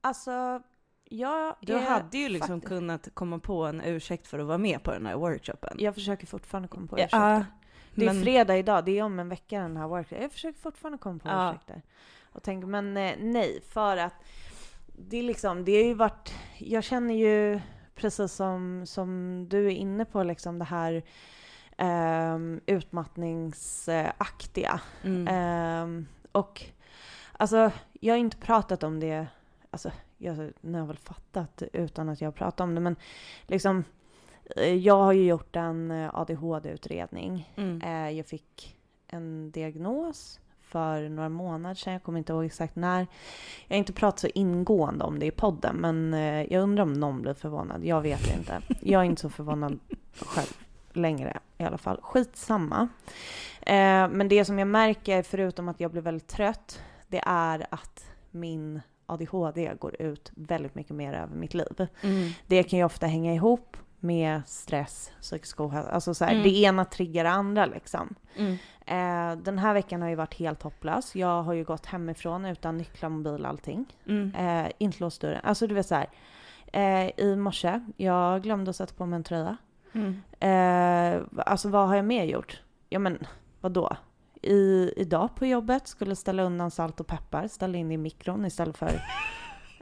alltså 0.00 0.62
jag 1.04 1.54
Du 1.60 1.72
är 1.72 1.90
hade 1.90 2.18
ju 2.18 2.28
liksom 2.28 2.60
faktiskt- 2.60 2.68
kunnat 2.68 3.08
komma 3.14 3.38
på 3.38 3.64
en 3.64 3.80
ursäkt 3.84 4.26
för 4.26 4.38
att 4.38 4.46
vara 4.46 4.58
med 4.58 4.82
på 4.82 4.90
den 4.92 5.06
här 5.06 5.16
workshopen. 5.16 5.76
Jag 5.78 5.94
försöker 5.94 6.26
fortfarande 6.26 6.68
komma 6.68 6.86
på 6.86 6.98
Ja, 6.98 7.04
ursäkter. 7.04 7.46
det 7.94 8.02
är 8.06 8.12
men- 8.14 8.22
fredag 8.22 8.56
idag, 8.58 8.84
det 8.84 8.98
är 8.98 9.02
om 9.02 9.18
en 9.18 9.28
vecka 9.28 9.60
den 9.60 9.76
här 9.76 9.88
workshopen. 9.88 10.22
Jag 10.22 10.32
försöker 10.32 10.58
fortfarande 10.60 10.98
komma 10.98 11.18
på 11.18 11.28
Ja. 11.28 11.50
ursäkter. 11.50 11.82
Och 12.32 12.42
tänker, 12.42 12.66
men 12.68 12.96
eh, 12.96 13.14
nej, 13.18 13.60
för 13.68 13.96
att 13.96 14.14
det 14.96 15.16
är 15.16 15.22
liksom, 15.22 15.64
det 15.64 15.76
har 15.76 15.84
ju 15.84 15.94
varit, 15.94 16.34
jag 16.58 16.84
känner 16.84 17.14
ju 17.14 17.60
precis 17.94 18.32
som, 18.32 18.82
som 18.86 19.46
du 19.48 19.66
är 19.66 19.70
inne 19.70 20.04
på 20.04 20.22
liksom 20.22 20.58
det 20.58 20.64
här 20.64 21.02
um, 21.78 22.60
utmattningsaktiga. 22.66 24.80
Mm. 25.02 25.28
Ehm, 25.28 26.06
och 26.32 26.64
alltså, 27.32 27.70
jag 28.00 28.14
har 28.14 28.18
inte 28.18 28.36
pratat 28.36 28.82
om 28.82 29.00
det, 29.00 29.26
alltså 29.70 29.90
jag, 30.18 30.52
ni 30.60 30.78
har 30.78 30.86
väl 30.86 30.98
fattat 30.98 31.62
utan 31.72 32.08
att 32.08 32.20
jag 32.20 32.34
pratat 32.34 32.60
om 32.60 32.74
det, 32.74 32.80
men 32.80 32.96
liksom 33.46 33.84
eh, 34.56 34.74
jag 34.74 34.96
har 34.96 35.12
ju 35.12 35.26
gjort 35.26 35.56
en 35.56 35.90
eh, 35.90 36.14
ADHD-utredning. 36.14 37.52
Mm. 37.56 37.82
Eh, 37.82 38.10
jag 38.16 38.26
fick 38.26 38.76
en 39.06 39.50
diagnos 39.50 40.40
för 40.74 41.08
några 41.08 41.28
månader 41.28 41.74
sedan, 41.74 41.92
jag 41.92 42.02
kommer 42.02 42.18
inte 42.18 42.32
ihåg 42.32 42.44
exakt 42.44 42.76
när. 42.76 43.06
Jag 43.66 43.76
har 43.76 43.78
inte 43.78 43.92
pratat 43.92 44.20
så 44.20 44.28
ingående 44.34 45.04
om 45.04 45.18
det 45.18 45.26
i 45.26 45.30
podden, 45.30 45.76
men 45.76 46.14
eh, 46.14 46.52
jag 46.52 46.62
undrar 46.62 46.82
om 46.82 46.92
någon 46.92 47.22
blir 47.22 47.34
förvånad. 47.34 47.84
Jag 47.84 48.00
vet 48.00 48.36
inte. 48.36 48.60
Jag 48.80 49.00
är 49.00 49.04
inte 49.04 49.22
så 49.22 49.30
förvånad 49.30 49.78
själv 50.20 50.56
längre 50.92 51.38
i 51.58 51.64
alla 51.64 51.78
fall. 51.78 52.00
Skitsamma. 52.02 52.88
Eh, 53.60 54.08
men 54.08 54.28
det 54.28 54.44
som 54.44 54.58
jag 54.58 54.68
märker, 54.68 55.22
förutom 55.22 55.68
att 55.68 55.80
jag 55.80 55.90
blir 55.90 56.02
väldigt 56.02 56.28
trött, 56.28 56.80
det 57.08 57.22
är 57.26 57.66
att 57.70 58.06
min 58.30 58.80
ADHD 59.06 59.72
går 59.78 60.02
ut 60.02 60.32
väldigt 60.34 60.74
mycket 60.74 60.96
mer 60.96 61.12
över 61.12 61.36
mitt 61.36 61.54
liv. 61.54 61.86
Mm. 62.02 62.30
Det 62.46 62.62
kan 62.62 62.78
ju 62.78 62.84
ofta 62.84 63.06
hänga 63.06 63.34
ihop 63.34 63.76
med 64.04 64.42
stress, 64.46 65.10
psykisk 65.20 65.60
ohälsa. 65.60 65.90
Alltså 65.90 66.14
så 66.14 66.24
här, 66.24 66.32
Mm. 66.32 66.42
det 66.42 66.58
ena 66.58 66.84
triggar 66.84 67.24
det 67.24 67.30
andra 67.30 67.66
liksom. 67.66 68.14
Mm. 68.36 68.52
Eh, 68.86 69.42
den 69.44 69.58
här 69.58 69.74
veckan 69.74 70.02
har 70.02 70.08
ju 70.08 70.14
varit 70.14 70.34
helt 70.34 70.62
hopplös. 70.62 71.16
Jag 71.16 71.42
har 71.42 71.52
ju 71.52 71.64
gått 71.64 71.86
hemifrån 71.86 72.44
utan 72.44 72.76
nycklar, 72.78 73.08
mobil, 73.08 73.46
allting. 73.46 73.86
Mm. 74.06 74.34
Eh, 74.34 74.70
inte 74.78 75.00
låst 75.00 75.20
dörren. 75.20 75.40
Alltså 75.44 75.66
du 75.66 75.74
vet 75.74 75.86
så 75.86 75.94
här. 75.94 76.06
Eh, 76.72 77.10
I 77.16 77.36
morse, 77.36 77.80
jag 77.96 78.42
glömde 78.42 78.70
att 78.70 78.76
sätta 78.76 78.94
på 78.94 79.06
mig 79.06 79.16
en 79.16 79.24
tröja. 79.24 79.56
Mm. 79.92 80.22
Eh, 80.40 81.22
alltså 81.46 81.68
vad 81.68 81.88
har 81.88 81.96
jag 81.96 82.04
mer 82.04 82.24
gjort? 82.24 82.62
Ja 82.88 82.98
men 82.98 83.18
vadå? 83.60 83.96
I, 84.42 84.92
idag 84.96 85.28
på 85.34 85.46
jobbet 85.46 85.88
skulle 85.88 86.16
ställa 86.16 86.42
undan 86.42 86.70
salt 86.70 87.00
och 87.00 87.06
peppar, 87.06 87.48
ställa 87.48 87.78
in 87.78 87.92
i 87.92 87.96
mikron 87.96 88.44
istället 88.44 88.76
för 88.76 88.90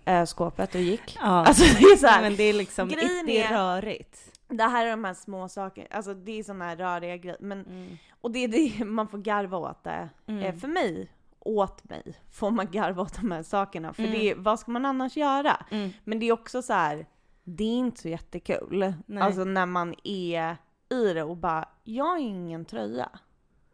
eh, 0.05 0.25
skåpet 0.25 0.75
och 0.75 0.81
gick. 0.81 1.17
Ja. 1.21 1.47
Alltså 1.47 1.63
det 1.65 1.85
är 1.85 1.97
så 1.97 2.07
här, 2.07 2.23
men 2.23 2.37
det 2.37 2.43
är 2.43 2.53
liksom, 2.53 2.89
grejen 2.89 3.27
det 3.27 3.43
är 3.43 3.53
rörigt. 3.53 4.19
det 4.49 4.63
här 4.65 4.87
är 4.87 4.91
de 4.91 5.05
här 5.05 5.15
små 5.15 5.49
sakerna, 5.49 5.87
alltså 5.91 6.15
det 6.15 6.39
är 6.39 6.43
sådana 6.43 6.65
här 6.65 6.77
röriga 6.77 7.17
grejer. 7.17 7.37
Men, 7.41 7.61
Mm. 7.67 7.99
och 8.21 8.31
det 8.31 8.39
är 8.45 8.49
det 8.49 8.85
man 8.85 9.09
får 9.09 9.19
garva 9.19 9.59
åt 9.59 9.85
det. 9.85 10.09
Mm. 10.27 10.43
Eh, 10.43 10.55
för 10.55 10.69
mig, 10.69 11.11
åt 11.39 11.85
mig, 11.85 12.03
får 12.33 12.51
man 12.51 12.67
garva 12.71 13.03
åt 13.03 13.21
de 13.21 13.31
här 13.31 13.43
sakerna. 13.43 13.93
För 13.95 14.03
Mm. 14.03 14.15
det 14.19 14.31
är, 14.31 14.35
vad 14.35 14.61
ska 14.61 14.71
man 14.71 14.85
annars 14.87 15.17
göra? 15.17 15.57
Mm. 15.71 15.91
Men 16.05 16.19
det 16.19 16.27
är 16.27 16.33
också 16.33 16.63
så 16.63 16.73
här, 16.73 17.07
det 17.45 17.65
är 17.65 17.69
inte 17.79 18.01
så 18.01 18.09
jättekul. 18.09 18.95
Nej. 19.07 19.23
Alltså 19.23 19.45
när 19.45 19.67
man 19.67 19.95
är 20.05 20.57
i 20.89 21.13
det 21.15 21.23
och 21.23 21.37
bara, 21.37 21.69
jag 21.85 22.05
har 22.05 22.19
ingen 22.19 22.65
tröja. 22.65 23.09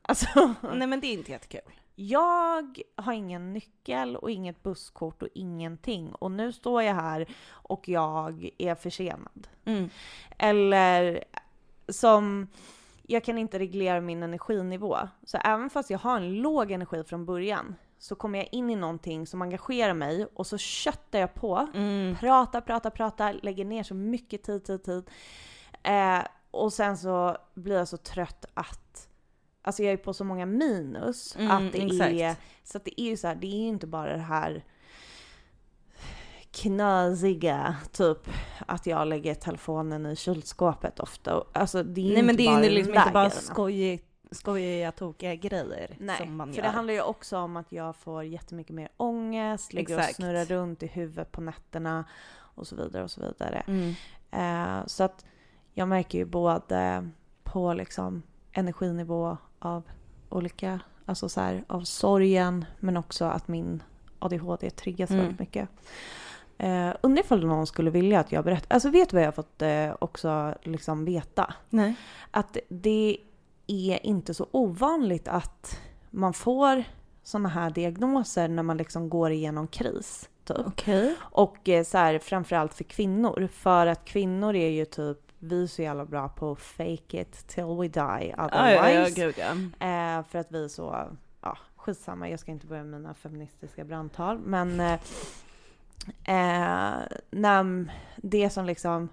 Alltså, 0.03 0.55
Nej 0.75 0.87
men 0.87 1.01
det 1.01 1.07
är 1.07 1.13
inte 1.13 1.31
jättekul. 1.33 1.73
Jag 2.01 2.83
har 2.97 3.13
ingen 3.13 3.53
nyckel 3.53 4.17
och 4.17 4.31
inget 4.31 4.63
busskort 4.63 5.23
och 5.23 5.29
ingenting. 5.35 6.15
Och 6.15 6.31
nu 6.31 6.53
står 6.53 6.83
jag 6.83 6.95
här 6.95 7.27
och 7.51 7.89
jag 7.89 8.51
är 8.59 8.75
försenad. 8.75 9.49
Mm. 9.65 9.91
Eller 10.39 11.25
som, 11.89 12.49
jag 13.03 13.25
kan 13.25 13.39
inte 13.39 13.59
reglera 13.59 14.01
min 14.01 14.23
energinivå. 14.23 14.97
Så 15.25 15.39
även 15.39 15.71
fast 15.71 15.91
jag 15.91 15.99
har 15.99 16.17
en 16.17 16.35
låg 16.35 16.71
energi 16.71 17.05
från 17.05 17.27
början 17.27 17.75
så 17.99 18.15
kommer 18.15 18.39
jag 18.39 18.49
in 18.53 18.71
i 18.71 18.77
någonting 18.77 19.27
som 19.27 19.43
engagerar 19.43 19.95
mig 19.95 20.27
och 20.35 20.47
så 20.47 20.59
köttar 20.59 21.19
jag 21.19 21.35
på. 21.35 21.69
Mm. 21.75 22.17
Pratar, 22.17 22.61
pratar, 22.61 22.91
pratar, 22.91 23.41
lägger 23.43 23.65
ner 23.65 23.83
så 23.83 23.95
mycket 23.95 24.43
tid, 24.43 24.65
tid, 24.65 24.85
tid. 24.85 25.11
Eh, 25.83 26.21
och 26.51 26.73
sen 26.73 26.97
så 26.97 27.37
blir 27.55 27.77
jag 27.77 27.89
så 27.89 27.97
trött 27.97 28.45
att 28.55 29.08
Alltså 29.69 29.83
jag 29.83 29.93
är 29.93 29.97
på 29.97 30.15
så 30.15 30.25
många 30.25 30.47
minus 30.47 31.37
Mm, 31.37 31.51
att 31.51 31.73
det 31.73 31.83
exakt. 31.83 32.13
är 32.13 32.37
Så 32.65 32.77
att 32.79 32.85
det 32.85 33.01
är 33.01 33.05
ju 33.05 33.17
så 33.17 33.27
här, 33.27 33.35
det 33.35 33.47
är 33.47 33.59
ju 33.61 33.67
inte 33.69 33.87
bara 33.87 34.13
det 34.13 34.23
här 34.23 34.65
knasiga, 36.51 37.77
typ 37.93 38.19
att 38.67 38.87
jag 38.87 39.09
lägger 39.09 39.35
telefonen 39.35 40.07
i 40.07 40.17
kylskåpet 40.17 41.01
ofta. 41.01 41.37
Och- 41.37 41.51
Alltså 41.57 41.83
det 41.83 42.01
är 42.01 42.05
ju 42.05 42.13
Nej 42.15 42.23
men 42.23 42.31
inte 42.31 42.43
det 42.43 42.47
är 42.49 42.53
bara 42.55 42.63
ju 42.65 42.69
de 42.69 42.75
liksom 42.75 42.95
inte 42.95 43.11
bara 43.13 43.25
grejerna. 43.29 43.41
skojig, 43.41 44.05
skojiga, 44.31 44.93
tokiga 44.93 45.35
grejer 45.35 45.97
Nej, 46.01 46.17
som 46.19 46.37
man 46.37 46.49
för 46.49 46.57
gör. 46.57 46.63
det 46.63 46.69
handlar 46.71 46.95
ju 46.95 47.03
också 47.03 47.39
om 47.39 47.57
att 47.57 47.73
jag 47.73 47.97
får 47.97 48.25
jättemycket 48.25 48.75
mer 48.75 48.89
ångest, 48.97 49.73
ligger 49.73 49.95
och 49.95 50.01
Exakt. 50.01 50.17
snurrar 50.17 50.45
runt 50.45 50.83
i 50.83 50.87
huvudet 50.87 51.33
på 51.33 51.41
nätterna 51.41 52.05
och 52.37 52.67
så 52.67 52.77
vidare 52.77 53.03
och 53.05 53.11
så 53.11 53.21
vidare. 53.21 53.63
Mm. 53.67 53.95
Eh, 54.31 54.87
så 54.87 55.05
att 55.05 55.25
jag 55.73 55.89
märker 55.89 56.19
ju 56.19 56.25
både 56.25 57.09
på 57.43 57.73
liksom 57.75 58.23
energinivå 58.53 59.37
av 59.59 59.83
olika, 60.29 60.81
alltså 61.07 61.29
så 61.29 61.41
här, 61.41 61.65
av 61.67 61.81
sorgen 61.81 62.65
men 62.81 62.97
också 62.97 63.25
att 63.25 63.49
min 63.49 63.83
ADHD 64.19 64.71
triggas 64.71 65.11
Mm. 65.11 65.23
väldigt 65.23 65.41
mycket. 65.41 65.69
Eh, 66.59 66.91
undrar 67.01 67.25
ifall 67.25 67.47
någon 67.47 67.67
skulle 67.67 67.91
vilja 67.91 68.21
att 68.21 68.33
jag 68.33 68.45
berättar. 68.45 68.75
Alltså 68.75 68.91
vet 68.91 69.11
du 69.11 69.15
vad 69.17 69.23
jag 69.23 69.27
har 69.27 69.33
fått 69.33 69.63
eh, 69.63 69.91
också 69.99 70.55
liksom 70.63 71.05
veta? 71.05 71.55
Nej. 71.71 71.95
Att 72.31 72.57
det 72.69 73.19
är 73.67 74.07
inte 74.07 74.35
så 74.35 74.47
ovanligt 74.51 75.29
att 75.29 75.81
man 76.11 76.33
får 76.35 76.85
sådana 77.23 77.49
här 77.49 77.71
diagnoser 77.71 78.49
när 78.49 78.63
man 78.63 78.77
liksom 78.77 79.09
går 79.09 79.31
igenom 79.31 79.67
kris. 79.69 80.29
Typ. 80.45 80.59
Okej. 80.67 81.15
Och 81.21 81.69
eh, 81.69 81.85
så 81.85 81.99
här, 81.99 82.19
framförallt 82.19 82.75
för 82.75 82.85
kvinnor. 82.85 83.49
För 83.53 83.87
att 83.87 84.05
kvinnor 84.05 84.55
är 84.55 84.69
ju 84.69 84.85
typ, 84.85 85.19
vi 85.39 85.63
är 85.63 85.67
så 85.67 85.83
jävla 85.83 86.05
bra 86.05 86.29
på 86.29 86.57
fake 86.57 87.21
it 87.21 87.49
till 87.49 87.65
we 87.65 87.89
die 87.89 88.35
Ja, 88.37 88.49
ja, 88.53 88.71
ja, 88.71 88.81
otherwise. 88.81 89.21
gud 89.21 89.35
ja. 89.39 89.51
eh, 89.87 90.25
för 90.25 90.39
att 90.39 90.53
vi 90.53 90.65
är 90.65 90.69
så, 90.69 91.09
ja 91.41 91.59
skitsamma, 91.77 92.29
jag 92.29 92.41
ska 92.41 92.51
inte 92.51 92.67
börja 92.67 92.85
med 92.85 93.01
mina 93.01 93.15
feministiska 93.15 93.85
brandtal. 93.85 94.39
Men 94.39 94.81
eh, 94.81 94.93
eh, 96.25 96.97
när 97.31 97.93
det 98.17 98.51
som 98.51 98.65
liksom 98.65 99.09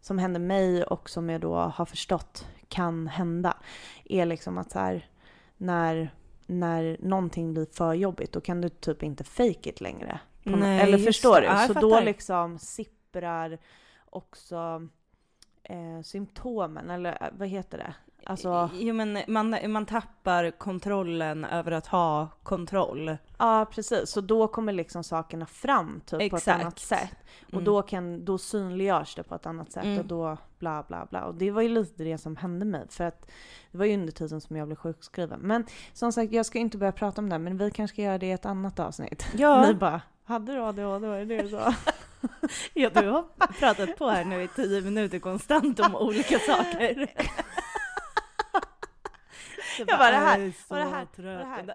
som 0.00 0.18
händer 0.18 0.40
mig 0.40 0.84
och 0.84 1.10
som 1.10 1.30
jag 1.30 1.40
då 1.40 1.54
har 1.54 1.84
förstått 1.84 2.46
kan 2.68 3.06
hända 3.06 3.56
är 4.04 4.26
liksom 4.26 4.58
att 4.58 4.70
så 4.70 4.78
här, 4.78 5.08
när, 5.56 6.14
när 6.46 6.96
någonting 7.00 7.52
blir 7.52 7.66
för 7.72 7.94
jobbigt 7.94 8.32
då 8.32 8.40
kan 8.40 8.60
du 8.60 8.68
typ 8.68 9.02
inte 9.02 9.24
fake 9.24 9.70
it 9.70 9.80
längre. 9.80 10.20
Nej, 10.42 10.80
Eller 10.80 10.98
förstår 10.98 11.40
du? 11.40 11.74
Så 11.74 11.80
då 11.80 12.00
liksom 12.00 12.58
sipprar 12.58 13.58
också 14.10 14.88
eh, 15.70 16.02
symptomen, 16.02 16.90
eller 16.90 17.18
eh, 17.22 17.28
vad 17.38 17.48
heter 17.48 17.78
det? 17.78 17.94
Alltså, 18.26 18.70
Jo 18.74 18.94
men 18.94 19.18
man, 19.28 19.56
man 19.68 19.86
tappar 19.86 20.50
kontrollen 20.50 21.44
över 21.44 21.72
att 21.72 21.86
ha 21.86 22.28
kontroll. 22.42 23.16
ja 23.38 23.66
precis. 23.70 24.10
Så 24.10 24.20
då 24.20 24.48
kommer 24.48 24.72
liksom 24.72 25.04
sakerna 25.04 25.46
fram 25.46 26.00
typ 26.06 26.30
på 26.30 26.36
ett 26.36 26.48
annat 26.48 26.78
sätt. 26.78 27.16
Och 27.46 27.52
Mm. 27.52 27.64
då, 27.64 27.82
kan, 27.82 28.24
då 28.24 28.38
synliggörs 28.38 29.14
det 29.14 29.22
på 29.22 29.34
ett 29.34 29.46
annat 29.46 29.72
sätt 29.72 29.84
Mm. 29.84 29.98
och 29.98 30.04
då 30.06 30.36
bla 30.58 30.84
bla 30.88 31.06
bla. 31.10 31.24
Och 31.24 31.34
det 31.34 31.50
var 31.50 31.62
ju 31.62 31.68
lite 31.68 32.04
det 32.04 32.18
som 32.18 32.36
hände 32.36 32.64
mig 32.64 32.86
för 32.88 33.04
att 33.04 33.30
det 33.72 33.78
var 33.78 33.84
ju 33.84 33.94
under 33.94 34.12
tiden 34.12 34.40
som 34.40 34.56
jag 34.56 34.68
blev 34.68 34.76
sjukskriven. 34.76 35.40
Men 35.40 35.64
som 35.92 36.12
sagt, 36.12 36.32
jag 36.32 36.46
ska 36.46 36.58
inte 36.58 36.78
börja 36.78 36.92
prata 36.92 37.20
om 37.20 37.28
det 37.28 37.34
här, 37.34 37.38
men 37.40 37.58
vi 37.58 37.70
kanske 37.70 37.94
ska 37.94 38.02
göra 38.02 38.18
det 38.18 38.26
i 38.26 38.32
ett 38.32 38.46
annat 38.46 38.78
avsnitt. 38.80 39.26
Ja. 39.36 39.62
Ni 39.66 39.74
bara, 39.74 40.00
hade 40.24 40.52
du 40.52 40.60
ADHD? 40.60 41.06
Var 41.06 41.18
det 41.18 41.24
det 41.24 41.42
du 41.42 41.48
sa? 41.48 41.74
Ja, 42.74 42.90
du 42.90 43.08
har 43.08 43.24
pratat 43.58 43.96
på 43.96 44.08
här 44.08 44.24
nu 44.24 44.42
i 44.42 44.48
tio 44.48 44.80
minuter 44.80 45.18
konstant 45.18 45.80
om 45.80 45.96
olika 45.96 46.38
saker. 46.46 47.06
Jag 49.78 49.98
bara, 49.98 50.10
det 50.10 50.16
här, 50.16 50.38
"Jag 50.38 50.48
är 50.48 50.52
så 50.68 50.74
det 50.74 50.80
här, 50.80 51.04
trött." 51.04 51.16
och 51.16 51.66
det 51.66 51.74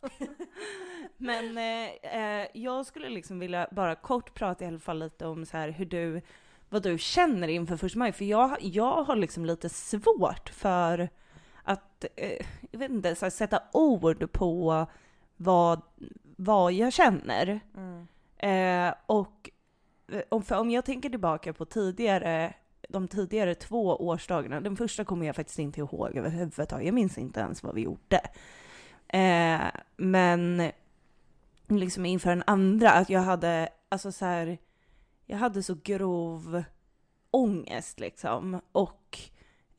Men 1.16 1.58
eh, 1.58 2.14
eh, 2.20 2.46
jag 2.54 2.86
skulle 2.86 3.08
liksom 3.08 3.38
vilja 3.38 3.68
bara 3.70 3.94
kort 3.94 4.34
prata 4.34 4.64
i 4.64 4.68
alla 4.68 4.78
fall 4.78 4.98
lite 4.98 5.26
om 5.26 5.46
så 5.46 5.56
här 5.56 5.68
hur 5.68 5.84
du, 5.86 6.22
vad 6.68 6.82
du 6.82 6.98
känner 6.98 7.48
inför 7.48 7.76
första 7.76 7.98
maj. 7.98 8.12
För 8.12 8.24
jag, 8.24 8.56
jag 8.60 9.02
har 9.04 9.16
liksom 9.16 9.44
lite 9.44 9.68
svårt 9.68 10.48
för 10.48 11.08
att, 11.62 12.04
eh, 12.16 12.46
jag 12.70 12.78
vet 12.78 12.90
inte, 12.90 13.14
så 13.14 13.24
här, 13.24 13.30
sätta 13.30 13.62
ord 13.72 14.32
på 14.32 14.86
vad, 15.36 15.82
vad 16.36 16.72
jag 16.72 16.92
känner. 16.92 17.60
Mm. 17.76 18.08
Eh, 18.42 18.94
och 19.06 19.50
eh, 20.12 20.22
om, 20.28 20.42
för 20.42 20.58
om 20.58 20.70
jag 20.70 20.84
tänker 20.84 21.10
tillbaka 21.10 21.52
på 21.52 21.64
tidigare, 21.64 22.54
de 22.88 23.08
tidigare 23.08 23.54
två 23.54 23.96
årsdagarna, 23.96 24.60
den 24.60 24.76
första 24.76 25.04
kommer 25.04 25.26
jag 25.26 25.36
faktiskt 25.36 25.58
inte 25.58 25.80
ihåg 25.80 26.16
överhuvudtaget. 26.16 26.86
Jag 26.86 26.94
minns 26.94 27.18
inte 27.18 27.40
ens 27.40 27.62
vad 27.62 27.74
vi 27.74 27.80
gjorde. 27.80 28.20
Eh, 29.08 29.80
men 29.96 30.70
liksom 31.68 32.06
inför 32.06 32.30
den 32.30 32.42
andra, 32.46 32.90
att 32.90 33.10
jag 33.10 33.20
hade, 33.20 33.68
alltså 33.88 34.12
så 34.12 34.24
här, 34.24 34.58
jag 35.26 35.38
hade 35.38 35.62
så 35.62 35.76
grov 35.84 36.62
ångest 37.30 38.00
liksom. 38.00 38.60
Och 38.72 39.18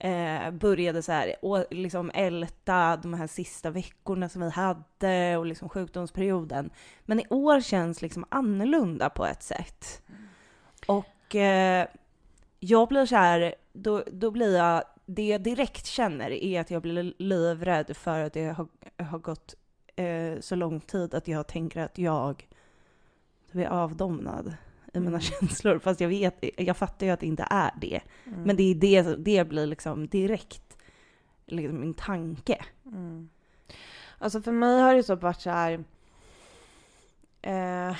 eh, 0.04 0.52
började 0.52 1.02
så 1.02 1.12
här, 1.12 1.36
och 1.42 1.66
liksom 1.72 2.12
älta 2.14 2.98
de 2.98 3.14
här 3.14 3.28
sista 3.28 3.70
veckorna 3.70 4.30
som 4.30 4.42
vi 4.42 4.50
hade 4.50 5.38
och 5.38 5.46
liksom 5.46 5.70
sjukdomsperioden. 5.70 6.70
Men 7.06 7.20
i 7.20 7.26
år 7.30 7.62
känns 7.62 8.02
liksom 8.02 8.26
annorlunda 8.30 9.10
på 9.10 9.26
ett 9.26 9.44
sätt. 9.44 10.02
Och 10.88 11.36
eh, 11.36 11.88
jag 12.60 12.88
blir 12.88 13.06
så 13.06 13.16
här, 13.16 13.56
då, 13.74 14.04
då 14.12 14.32
blir 14.32 14.58
jag, 14.58 14.84
det 15.06 15.28
jag 15.28 15.42
direkt 15.42 15.86
känner 15.86 16.32
är 16.32 16.62
att 16.62 16.72
jag 16.72 16.82
blir 16.82 17.14
livrädd 17.18 17.98
för 17.98 18.20
att 18.20 18.34
det 18.34 18.46
har, 18.46 18.68
har 18.98 19.20
gått 19.20 19.56
eh, 19.96 20.40
så 20.40 20.56
lång 20.56 20.80
tid 20.80 21.14
att 21.14 21.28
jag 21.28 21.48
tänker 21.48 21.82
att 21.82 21.98
jag 21.98 22.48
blir 23.52 23.66
avdomnad 23.66 24.54
i 24.94 25.00
mina 25.00 25.08
Mm. 25.10 25.22
känslor. 25.22 25.80
Fast 25.80 26.02
jag 26.02 26.10
vet, 26.10 26.44
jag 26.58 26.78
fattar 26.78 27.06
ju 27.06 27.12
att 27.12 27.20
det 27.20 27.26
inte 27.26 27.48
är 27.50 27.72
det. 27.82 28.02
Mm. 28.26 28.42
Men 28.42 28.56
det 28.56 28.64
är 28.64 28.76
det, 28.76 29.16
det 29.16 29.48
blir 29.48 29.66
liksom 29.66 30.08
direkt 30.08 30.78
liksom 31.46 31.80
min 31.80 31.94
tanke. 31.94 32.66
Mm. 32.86 33.30
Alltså 34.18 34.42
för 34.42 34.52
mig 34.52 34.82
har 34.82 34.96
det 34.96 35.04
typ 35.04 35.22
varit 35.22 35.42
så 35.42 35.50
här. 35.50 35.84
Eh, 37.42 37.96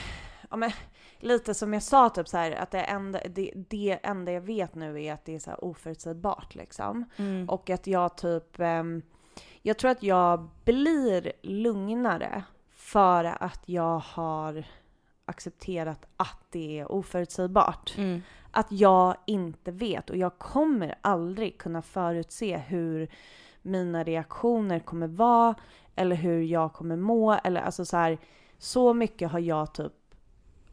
ja, 0.50 0.56
men, 0.58 0.72
lite 1.20 1.54
som 1.54 1.74
jag 1.74 1.84
sa, 1.84 2.10
typ 2.10 2.28
så 2.28 2.38
här, 2.38 2.52
att 2.52 2.72
det 2.72 2.82
enda, 2.82 3.20
det, 3.30 3.52
det 3.56 4.00
enda 4.04 4.32
jag 4.32 4.42
vet 4.42 4.76
nu 4.76 5.04
är 5.04 5.14
att 5.14 5.26
det 5.26 5.36
är 5.36 5.40
så 5.40 5.50
här 5.50 5.64
oförutsägbart 5.64 6.56
liksom. 6.56 7.06
Och 7.48 7.70
att 7.70 7.88
jag 7.88 8.18
typ, 8.18 8.60
ehm, 8.60 9.02
jag 9.62 9.78
tror 9.78 9.92
att 9.92 10.04
jag 10.04 10.50
blir 10.66 11.32
lugnare 11.42 12.44
för 12.70 13.24
att 13.26 13.62
jag 13.66 14.00
har 14.00 14.64
accepterat 15.26 16.06
att 16.18 16.38
det 16.50 16.80
är 16.80 16.92
oförutsägbart. 16.92 17.94
Mm. 17.98 18.22
Att 18.52 18.72
jag 18.72 19.16
inte 19.28 19.72
vet 19.72 20.10
och 20.10 20.18
jag 20.18 20.38
kommer 20.38 20.96
aldrig 21.02 21.58
kunna 21.58 21.82
förutse 21.82 22.58
hur 22.58 23.10
mina 23.62 24.04
reaktioner 24.04 24.80
kommer 24.80 25.08
vara 25.08 25.56
eller 25.96 26.16
hur 26.16 26.42
jag 26.42 26.74
kommer 26.74 26.96
må 26.96 27.34
eller 27.34 27.62
alltså 27.62 27.86
så 27.86 27.98
här, 27.98 28.18
så 28.58 28.94
mycket 28.94 29.32
har 29.32 29.40
jag 29.40 29.74
typ 29.74 29.94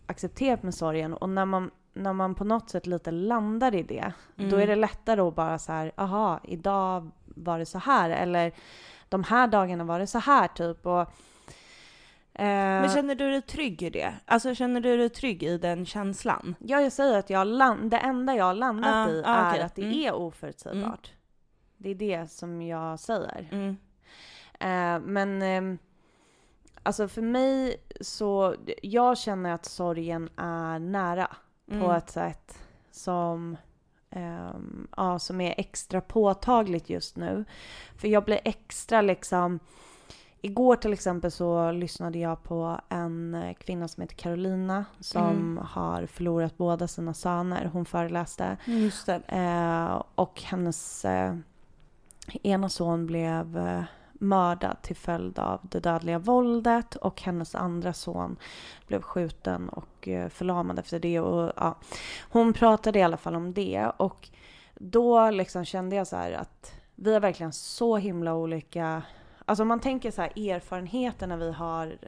accepterat 0.06 0.62
med 0.62 0.74
sorgen 0.74 1.14
och 1.14 1.28
när 1.28 1.44
man, 1.44 1.70
när 1.94 2.12
man 2.12 2.34
på 2.34 2.44
något 2.44 2.70
sätt 2.70 2.86
lite 2.86 3.10
landar 3.10 3.74
i 3.74 3.82
det 3.82 4.12
då 4.36 4.44
Mm. 4.44 4.60
är 4.60 4.66
det 4.66 4.76
lättare 4.76 5.20
att 5.20 5.34
bara 5.34 5.58
så 5.58 5.72
här, 5.72 5.92
aha, 5.96 6.40
idag 6.44 7.10
var 7.24 7.58
det 7.58 7.66
så 7.66 7.78
här 7.78 8.10
eller 8.10 8.52
de 9.08 9.24
här 9.24 9.46
dagarna 9.46 9.84
var 9.84 9.98
det 9.98 10.06
så 10.06 10.18
här 10.18 10.48
typ 10.48 10.86
och 10.86 11.08
Men 12.44 12.88
känner 12.88 13.14
du 13.14 13.30
dig 13.30 13.42
trygg 13.42 13.82
i 13.82 13.90
det? 13.90 14.14
Alltså 14.26 14.54
känner 14.54 14.80
du 14.80 14.96
dig 14.96 15.08
trygg 15.08 15.42
i 15.42 15.58
den 15.58 15.86
känslan? 15.86 16.54
Ja, 16.58 16.80
jag 16.80 16.92
säger 16.92 17.18
att 17.18 17.30
jag 17.30 17.46
land, 17.46 17.90
det 17.90 17.96
enda 17.98 18.34
jag 18.34 18.44
har 18.44 18.54
landat 18.54 19.08
Ah, 19.08 19.10
i 19.12 19.22
ah, 19.26 19.34
är 19.36 19.50
okej. 19.50 19.62
att 19.62 19.74
det 19.74 19.82
Mm. 19.82 19.98
är 19.98 20.12
oförutsägbart. 20.14 21.12
Det 21.76 21.90
är 21.90 21.94
det 21.94 22.30
som 22.30 22.62
jag 22.62 23.00
säger. 23.00 23.48
Mm. 23.52 23.76
Eh, 24.60 25.06
men 25.06 25.42
ehm, 25.42 25.78
alltså 26.82 27.08
för 27.08 27.22
mig 27.22 27.76
så, 28.00 28.54
jag 28.82 29.18
känner 29.18 29.52
att 29.52 29.64
sorgen 29.64 30.28
är 30.36 30.78
nära 30.78 31.26
på 31.66 31.74
Mm. 31.74 31.90
ett 31.90 32.10
sätt 32.10 32.58
som, 32.90 33.56
ehm, 34.10 34.88
ja, 34.96 35.18
som 35.18 35.40
är 35.40 35.54
extra 35.58 36.00
påtagligt 36.00 36.90
just 36.90 37.16
nu. 37.16 37.44
För 37.96 38.08
jag 38.08 38.24
blir 38.24 38.40
extra 38.44 39.00
liksom 39.02 39.58
Igår 40.40 40.76
till 40.76 40.92
exempel 40.92 41.30
så 41.30 41.72
lyssnade 41.72 42.18
jag 42.18 42.42
på 42.42 42.80
en 42.88 43.34
eh, 43.34 43.54
kvinna 43.54 43.88
som 43.88 44.00
heter 44.00 44.14
Carolina 44.16 44.84
som 45.00 45.22
Mm. 45.28 45.64
har 45.66 46.06
förlorat 46.06 46.56
båda 46.56 46.88
sina 46.88 47.14
söner. 47.14 47.70
Hon 47.72 47.84
föreläste. 47.84 48.56
Just 48.64 49.06
det. 49.06 49.20
Eh, 49.28 50.02
och 50.14 50.42
hennes 50.42 51.04
eh, 51.04 51.34
ena 52.42 52.68
son 52.68 53.06
blev 53.06 53.58
eh, 53.58 53.82
mördad 54.12 54.76
till 54.82 54.96
följd 54.96 55.38
av 55.38 55.60
det 55.62 55.80
dödliga 55.80 56.18
våldet 56.18 56.96
och 56.96 57.22
hennes 57.22 57.54
andra 57.54 57.92
son 57.92 58.36
blev 58.86 59.02
skjuten 59.02 59.68
och 59.68 60.08
eh, 60.08 60.28
förlamad 60.28 60.78
efter 60.78 60.98
det. 60.98 61.20
Och, 61.20 61.52
ja, 61.56 61.78
hon 62.30 62.52
pratade 62.52 62.98
i 62.98 63.02
alla 63.02 63.16
fall 63.16 63.34
om 63.34 63.52
det 63.54 63.90
och 63.96 64.28
då 64.74 65.30
liksom 65.30 65.64
kände 65.64 65.96
jag 65.96 66.06
så 66.06 66.16
att 66.16 66.72
vi 66.94 67.12
har 67.12 67.20
verkligen 67.20 67.52
så 67.52 67.96
himla 67.96 68.34
olika 68.34 69.02
Alltså 69.48 69.62
om 69.62 69.68
man 69.68 69.80
tänker 69.80 70.10
så 70.10 70.22
här 70.22 70.50
erfarenheterna 70.50 71.36
vi 71.36 71.52
har, 71.52 71.98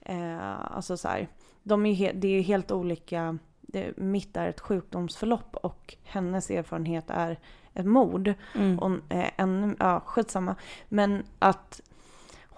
eh, 0.00 0.74
alltså 0.76 0.96
så 0.96 1.08
här, 1.08 1.28
de 1.62 1.86
är 1.86 1.94
he- 1.94 2.12
det 2.14 2.28
är 2.28 2.32
ju 2.32 2.40
helt 2.40 2.70
olika. 2.70 3.38
Det, 3.60 3.96
mitt 3.96 4.36
är 4.36 4.48
ett 4.48 4.60
sjukdomsförlopp 4.60 5.56
och 5.56 5.96
hennes 6.04 6.50
erfarenhet 6.50 7.04
är 7.10 7.38
ett 7.74 7.86
mord. 7.86 8.34
Mm. 8.54 8.78
Och, 8.78 8.90
eh, 9.12 9.30
en, 9.36 9.76
ja, 9.78 10.00
skitsamma. 10.06 10.54
Men 10.88 11.22
att 11.38 11.80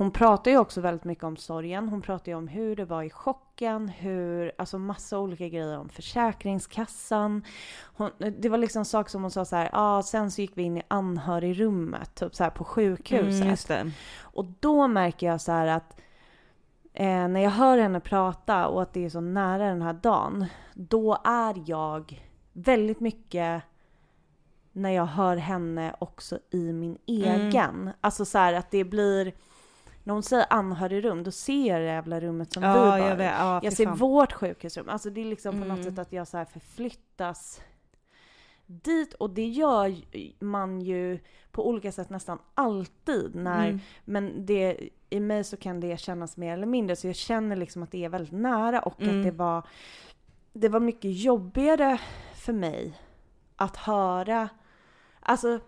hon 0.03 0.11
pratar 0.11 0.51
ju 0.51 0.59
också 0.59 0.81
väldigt 0.81 1.05
mycket 1.05 1.25
om 1.25 1.37
sorgen. 1.37 1.89
Hon 1.89 2.03
pratar 2.03 2.33
ju 2.33 2.39
om 2.39 2.49
hur 2.49 2.77
det 2.77 2.85
var 2.85 3.03
i 3.03 3.11
chocken, 3.11 3.89
hur, 3.89 4.53
alltså 4.59 4.79
massa 4.79 5.19
olika 5.19 5.49
grejer 5.49 5.79
om 5.79 5.89
Försäkringskassan. 5.89 7.45
Hon, 7.83 8.11
det 8.39 8.49
var 8.49 8.59
liksom 8.59 8.85
saker 8.85 9.11
som 9.11 9.23
hon 9.23 9.31
sa 9.31 9.45
så 9.45 9.57
här, 9.57 9.65
ja 9.73 9.99
ah, 9.99 10.03
sen 10.03 10.31
så 10.31 10.41
gick 10.41 10.53
vi 10.55 10.63
in 10.63 10.77
i 10.79 10.83
anhörigrummet, 10.89 12.15
typ 12.15 12.35
så 12.35 12.45
här 12.45 12.51
på 12.51 12.65
sjukhuset. 12.65 13.71
Mm. 13.71 13.93
Och 14.21 14.45
då 14.61 14.89
märker 14.89 15.27
jag 15.27 15.41
så 15.41 15.53
här 15.53 15.67
att 15.67 16.01
eh, 16.93 17.29
när 17.29 17.41
jag 17.41 17.51
hör 17.51 17.79
henne 17.79 18.01
prata 18.01 18.67
och 18.67 18.83
att 18.83 18.93
det 18.93 19.05
är 19.05 19.11
så 19.11 19.21
nära 19.21 19.69
den 19.69 19.83
här 19.83 19.93
dagen, 19.93 20.47
då 20.75 21.19
är 21.25 21.63
jag 21.67 22.23
väldigt 22.53 23.01
mycket 23.01 23.63
när 24.73 24.91
jag 24.91 25.07
hör 25.07 25.37
henne 25.37 25.95
också 25.99 26.39
i 26.51 26.73
min 26.73 26.99
egen. 27.07 27.91
Alltså 28.01 28.25
så 28.25 28.39
här 28.39 28.53
att 28.53 28.71
det 28.71 28.85
blir, 28.85 29.33
när 30.05 30.15
hon 30.15 30.23
säger 30.23 30.47
anhörigrum, 30.51 31.23
då 31.23 31.31
ser 31.31 31.69
jag 31.69 31.81
det 31.81 31.85
jävla 31.87 32.21
rummet 32.21 32.53
som 32.53 32.63
vi 32.63 32.69
Ja, 32.69 32.75
var 32.75 32.99
jag 32.99 33.13
i. 33.13 33.17
vet. 33.17 33.33
Ja, 33.39 33.61
Jag 33.63 33.73
ser 33.73 33.85
fan. 33.85 33.97
vårt 33.97 34.33
sjukhusrum. 34.33 34.89
Alltså 34.89 35.11
det 35.11 35.21
är 35.21 35.25
liksom 35.25 35.53
på 35.63 35.69
något 35.69 35.79
Mm. 35.79 35.91
sätt 35.91 35.99
att 35.99 36.13
jag 36.13 36.29
så 36.29 36.45
förflyttas 36.45 37.61
dit 38.67 39.15
och 39.15 39.31
det 39.31 39.47
gör 39.49 39.95
man 40.45 40.81
ju 40.81 41.19
på 41.51 41.69
olika 41.69 41.93
sätt 41.93 42.11
nästan 42.11 42.39
alltid 42.55 43.35
när 43.35 43.69
Mm. 43.69 43.81
men 44.05 44.47
det, 44.47 44.79
i 45.11 45.21
mig 45.21 45.45
så 45.45 45.57
kan 45.57 45.81
det 45.81 46.01
kännas 46.01 46.37
mer 46.37 46.53
eller 46.53 46.67
mindre 46.67 46.97
så 46.97 47.07
jag 47.07 47.17
känner 47.17 47.57
liksom 47.57 47.83
att 47.83 47.91
det 47.91 48.05
är 48.05 48.09
väldigt 48.09 48.33
nära 48.33 48.81
och 48.81 49.03
Mm. 49.03 49.19
att 49.19 49.25
det 49.25 49.31
var 49.31 49.63
det 50.53 50.69
var 50.69 50.81
mycket 50.81 51.23
jobbigare 51.23 51.99
för 52.35 52.53
mig 52.53 52.99
att 53.57 53.77
höra, 53.77 54.49
alltså 55.21 55.61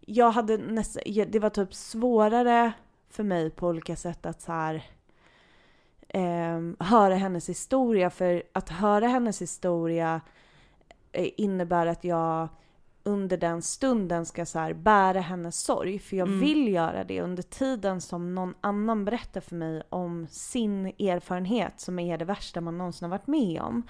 jag 0.00 0.30
hade 0.30 0.56
nästan, 0.58 1.02
det 1.28 1.38
var 1.38 1.50
typ 1.50 1.74
svårare 1.74 2.72
för 3.10 3.22
mig 3.24 3.50
på 3.50 3.68
olika 3.68 3.96
sätt 3.96 4.26
att 4.26 4.42
så 4.42 4.52
här 4.52 4.82
eh, 6.08 6.86
höra 6.86 7.14
hennes 7.14 7.48
historia. 7.48 8.10
För 8.10 8.42
att 8.52 8.68
höra 8.68 9.06
hennes 9.08 9.42
historia 9.42 10.20
eh, 11.12 11.28
innebär 11.36 11.86
att 11.86 12.04
jag 12.04 12.48
under 13.02 13.36
den 13.36 13.62
stunden 13.62 14.26
ska 14.26 14.46
så 14.46 14.58
här 14.58 14.72
bära 14.72 15.20
hennes 15.20 15.60
sorg. 15.60 15.98
För 15.98 16.16
jag 16.16 16.28
Mm. 16.28 16.40
vill 16.40 16.68
göra 16.72 17.04
det 17.04 17.20
under 17.20 17.42
tiden 17.42 18.00
som 18.00 18.34
någon 18.34 18.54
annan 18.60 19.04
berättar 19.04 19.40
för 19.40 19.54
mig 19.56 19.82
om 19.88 20.26
sin 20.30 20.86
erfarenhet 20.86 21.80
som 21.80 21.98
är 21.98 22.18
det 22.18 22.24
värsta 22.24 22.60
man 22.60 22.78
någonsin 22.78 23.04
har 23.10 23.10
varit 23.18 23.26
med 23.26 23.60
om. 23.60 23.82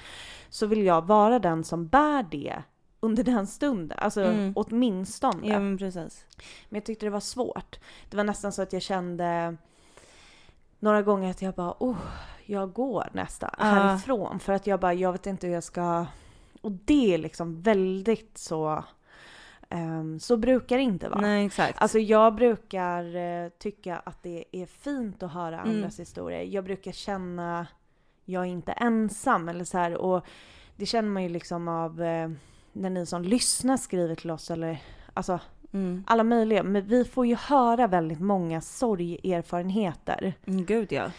Så 0.48 0.66
vill 0.66 0.85
jag 0.85 1.07
vara 1.07 1.38
den 1.38 1.64
som 1.64 1.87
bär 1.88 2.26
det 2.31 2.62
under 3.07 3.25
den 3.25 3.47
stunden. 3.47 3.99
Alltså 3.99 4.23
Mm. 4.23 4.53
åtminstone. 4.57 5.47
Ja 5.49 5.61
men 5.61 5.79
precis. 5.79 6.25
Men 6.69 6.77
jag 6.77 6.85
tyckte 6.85 7.07
det 7.07 7.11
var 7.11 7.21
svårt. 7.21 7.79
Det 8.11 8.16
var 8.16 8.25
nästan 8.25 8.53
så 8.53 8.62
att 8.62 8.73
jag 8.73 8.83
kände 8.83 9.57
några 10.79 11.03
gånger 11.03 11.31
att 11.31 11.42
jag 11.42 11.55
bara, 11.55 11.75
oh, 11.79 11.97
jag 12.47 12.73
går 12.73 13.09
nästan 13.12 13.51
Ja. 13.59 13.64
härifrån. 13.64 14.38
För 14.40 14.53
att 14.53 14.66
jag 14.66 14.81
bara, 14.81 14.95
jag 14.95 15.12
vet 15.12 15.27
inte 15.27 15.47
hur 15.47 15.55
jag 15.55 15.64
ska... 15.64 16.07
Och 16.61 16.73
det 16.73 17.14
är 17.14 17.19
liksom 17.19 17.62
väldigt 17.62 18.38
så... 18.38 18.85
ehm, 19.69 20.21
så 20.21 20.37
brukar 20.37 20.77
det 20.77 20.83
inte 20.83 21.09
vara. 21.09 21.21
Nej 21.21 21.47
exakt. 21.47 21.83
Alltså 21.83 21.99
jag 21.99 22.35
brukar 22.35 23.16
eh, 23.16 23.49
tycka 23.59 23.97
att 24.05 24.23
det 24.23 24.45
är 24.53 24.66
fint 24.66 25.23
att 25.23 25.33
höra 25.33 25.61
Mm. 25.61 25.77
andras 25.77 26.01
historier. 26.01 26.42
Jag 26.42 26.64
brukar 26.64 26.92
känna, 26.92 27.66
jag 28.25 28.42
är 28.42 28.47
inte 28.49 28.73
ensam 28.73 29.49
eller 29.49 29.64
så 29.64 29.79
här. 29.79 29.95
Och 29.97 30.27
det 30.77 30.87
känner 30.87 31.09
man 31.09 31.23
ju 31.23 31.29
liksom 31.29 31.69
av 31.69 32.03
eh, 32.03 32.31
när 32.77 32.91
ni 32.91 33.07
som 33.07 33.23
lyssnar 33.23 33.77
skriver 33.77 34.15
till 34.15 34.31
oss 34.31 34.51
eller 34.51 34.83
alltså 35.15 35.41
mm. 35.73 36.05
alla 36.07 36.25
möjliga. 36.25 36.62
Men 36.62 36.87
vi 36.87 37.05
får 37.05 37.27
ju 37.27 37.35
höra 37.35 37.87
väldigt 37.87 38.21
många 38.21 38.61
sorgerfarenheter. 38.61 40.35
Mm, 40.47 40.65
Gud 40.65 40.93
ja. 40.93 41.11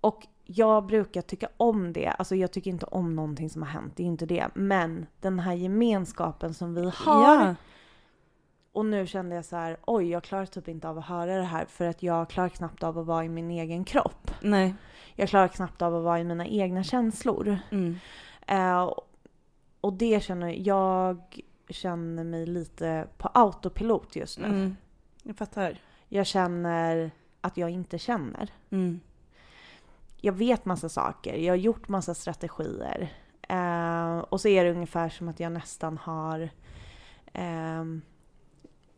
Och 0.00 0.26
jag 0.44 0.86
brukar 0.86 1.22
tycka 1.22 1.48
om 1.56 1.92
det. 1.92 2.08
Alltså 2.08 2.36
jag 2.36 2.52
tycker 2.52 2.70
inte 2.70 2.86
om 2.86 3.16
någonting 3.16 3.50
som 3.50 3.62
har 3.62 3.68
hänt, 3.68 3.92
det 3.96 4.02
är 4.02 4.06
inte 4.06 4.26
det. 4.26 4.48
Men 4.54 5.06
den 5.20 5.38
här 5.38 5.52
gemenskapen 5.52 6.54
som 6.54 6.74
vi 6.74 6.90
har. 6.94 7.46
Ja. 7.46 7.54
Och 8.72 8.86
nu 8.86 9.06
kände 9.06 9.36
jag 9.36 9.44
så 9.44 9.56
här, 9.56 9.76
oj 9.86 10.10
jag 10.10 10.22
klarar 10.22 10.46
typ 10.46 10.68
inte 10.68 10.88
av 10.88 10.98
att 10.98 11.06
höra 11.06 11.36
det 11.36 11.44
här 11.44 11.64
för 11.64 11.84
att 11.84 12.02
jag 12.02 12.30
klarar 12.30 12.48
knappt 12.48 12.82
av 12.82 12.98
att 12.98 13.06
vara 13.06 13.24
i 13.24 13.28
min 13.28 13.50
egen 13.50 13.84
kropp. 13.84 14.30
Nej. 14.40 14.74
Jag 15.14 15.28
klarar 15.28 15.48
knappt 15.48 15.82
av 15.82 15.96
att 15.96 16.02
vara 16.02 16.20
i 16.20 16.24
mina 16.24 16.46
egna 16.46 16.82
känslor. 16.82 17.58
Mm. 17.70 17.98
Eh, 18.46 18.90
och 19.84 19.92
det 19.92 20.22
känner 20.22 20.48
jag 20.48 21.40
känner 21.68 22.24
mig 22.24 22.46
lite 22.46 23.08
på 23.18 23.28
autopilot 23.34 24.16
just 24.16 24.38
nu. 24.38 24.46
Mm. 24.46 24.76
Jag 25.22 25.36
fattar. 25.36 25.78
Jag 26.08 26.26
känner 26.26 27.10
att 27.40 27.56
jag 27.56 27.70
inte 27.70 27.98
känner. 27.98 28.50
Mm. 28.70 29.00
Jag 30.16 30.32
vet 30.32 30.64
massa 30.64 30.88
saker, 30.88 31.34
jag 31.34 31.52
har 31.52 31.56
gjort 31.56 31.88
massa 31.88 32.14
strategier. 32.14 33.12
Eh, 33.48 34.18
och 34.18 34.40
så 34.40 34.48
är 34.48 34.64
det 34.64 34.70
ungefär 34.70 35.08
som 35.08 35.28
att 35.28 35.40
jag 35.40 35.52
nästan 35.52 35.98
har... 35.98 36.50
ehm, 37.32 38.02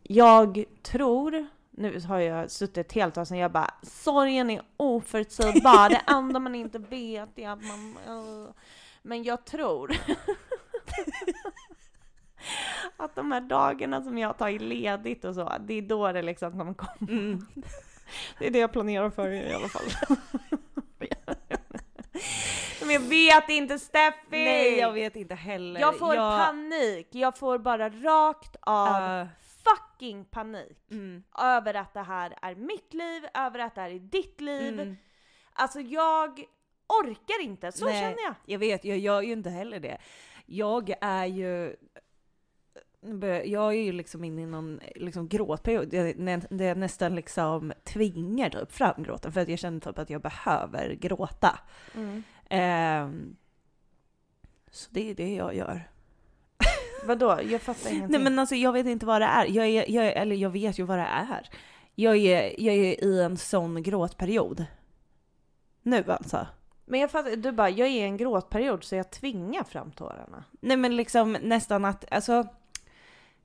jag 0.03 0.64
tror, 0.83 1.46
nu 1.70 2.01
har 2.01 2.18
jag 2.18 2.51
suttit 2.51 2.79
ett 2.79 2.92
helt 2.92 3.14
tag 3.14 3.27
sedan 3.27 3.38
jag 3.38 3.53
bara 3.53 3.75
sorgen 3.83 4.51
är 4.51 4.62
oförutsägbar, 4.77 5.88
det 5.88 6.03
enda 6.12 6.40
man 6.40 6.55
inte 6.55 6.79
vet 6.79 7.38
är 7.38 7.51
att 7.51 7.62
man... 7.62 7.96
eh." 8.07 8.51
men 9.07 9.22
jag 9.22 9.44
tror 9.44 9.92
att 12.97 13.15
de 13.15 13.33
här 13.33 13.41
dagarna 13.41 14.03
som 14.03 14.19
jag 14.19 14.29
har 14.29 14.35
tagit 14.35 14.63
ledigt 14.63 15.25
och 15.25 15.35
så, 15.35 15.53
det 15.61 15.75
är 15.75 15.83
då 15.83 16.13
det 16.13 16.23
liksom 16.23 16.59
kommer 16.59 16.75
komma. 16.75 16.93
Mm. 17.01 17.47
Det 18.39 18.47
är 18.47 18.51
det 18.51 18.59
jag 18.59 18.73
planerar 18.73 19.11
för 19.11 19.31
i 19.31 19.55
alla 19.55 19.69
fall. 19.69 19.83
Men 22.81 22.91
jag 22.91 23.01
vet 23.01 23.49
inte 23.49 23.79
Steffi! 23.79 24.17
Nej 24.31 24.79
jag 24.79 24.93
vet 24.93 25.17
inte 25.17 25.35
heller. 25.35 25.81
Jag 25.81 25.99
får 25.99 26.15
jag... 26.15 26.39
panik, 26.39 27.09
jag 27.11 27.39
får 27.39 27.59
bara 27.59 27.89
rakt 27.89 28.57
av 28.61 29.21
Uh, 29.21 29.27
fucking 29.65 30.25
panik. 30.25 30.79
mm. 30.91 31.23
Över 31.39 31.75
att 31.75 31.95
det 31.95 32.03
här 32.03 32.39
är 32.43 32.55
mitt 32.55 32.95
liv, 32.95 33.27
över 33.35 33.59
att 33.59 33.75
det 33.75 33.81
här 33.81 33.91
är 33.91 33.99
ditt 33.99 34.41
liv. 34.41 34.81
Mm. 34.81 34.97
Alltså 35.53 35.81
jag 35.81 36.45
orkar 37.03 37.43
inte, 37.43 37.73
så 37.73 37.85
Nej. 37.85 38.01
känner 38.01 38.23
jag. 38.25 38.35
Jag 38.45 38.59
vet, 38.59 38.85
jag 38.85 38.99
gör 38.99 39.23
ju 39.23 39.33
inte 39.33 39.51
heller 39.51 39.81
det. 39.81 39.99
Jag 40.47 40.95
är 41.01 41.27
ju... 41.27 41.77
Jag 43.45 43.75
är 43.75 43.83
ju 43.83 43.93
liksom 43.93 44.25
inne 44.25 44.43
i 44.43 44.47
någon 44.47 44.81
liksom 44.95 45.29
gråtperiod 45.29 45.89
där 45.89 46.65
jag 46.65 46.79
nästan 46.79 47.15
liksom 47.15 47.73
tvingar 47.85 48.51
typ 48.51 48.73
fram 48.73 49.03
gråten 49.03 49.33
för 49.33 49.41
att 49.41 49.49
jag 49.49 49.59
känner 49.59 49.81
typ 49.81 49.99
att 49.99 50.11
jag 50.11 50.23
behöver 50.23 50.95
gråta. 50.95 51.59
Ehm, 52.49 53.37
så 54.71 54.89
det 54.91 55.11
är 55.11 55.15
det 55.15 55.35
jag 55.35 55.55
gör. 55.55 55.91
Vadå? 57.07 57.41
Jag 57.45 57.63
fattar 57.63 57.91
ingenting. 57.91 58.11
Nej 58.11 58.21
men 58.21 58.39
alltså 58.39 58.55
jag 58.55 58.73
vet 58.73 58.87
inte 58.87 59.07
vad 59.07 59.21
det 59.21 59.27
är. 59.27 59.47
Jag 59.47 59.67
är, 59.67 59.91
jag 59.91 60.07
är 60.07 60.13
eller 60.13 60.37
jag 60.37 60.51
vet 60.51 60.79
ju 60.79 60.83
vad 60.83 60.99
det 60.99 61.05
är. 61.05 61.49
Jag 61.95 62.17
är, 62.17 62.61
jag 62.61 62.75
är 62.75 63.05
i 63.05 63.23
en 63.23 63.37
sån 63.37 63.83
gråtperiod. 63.83 64.65
Nu 65.83 66.05
alltså. 66.07 66.47
Men 66.87 67.01
jag 67.01 67.11
fattar, 67.11 67.37
du 67.37 67.53
bara, 67.53 67.70
jag 67.70 67.88
är 67.88 67.92
i 67.92 68.01
en 68.01 68.16
gråtperiod 68.16 68.85
så 68.85 68.94
jag 68.94 69.11
tvingar 69.11 69.64
fram 69.64 69.90
tårarna. 69.90 70.44
Nej 70.61 70.77
men 70.77 70.96
liksom 70.96 71.33
nästan 71.42 71.85
att, 71.85 72.05
alltså. 72.11 72.46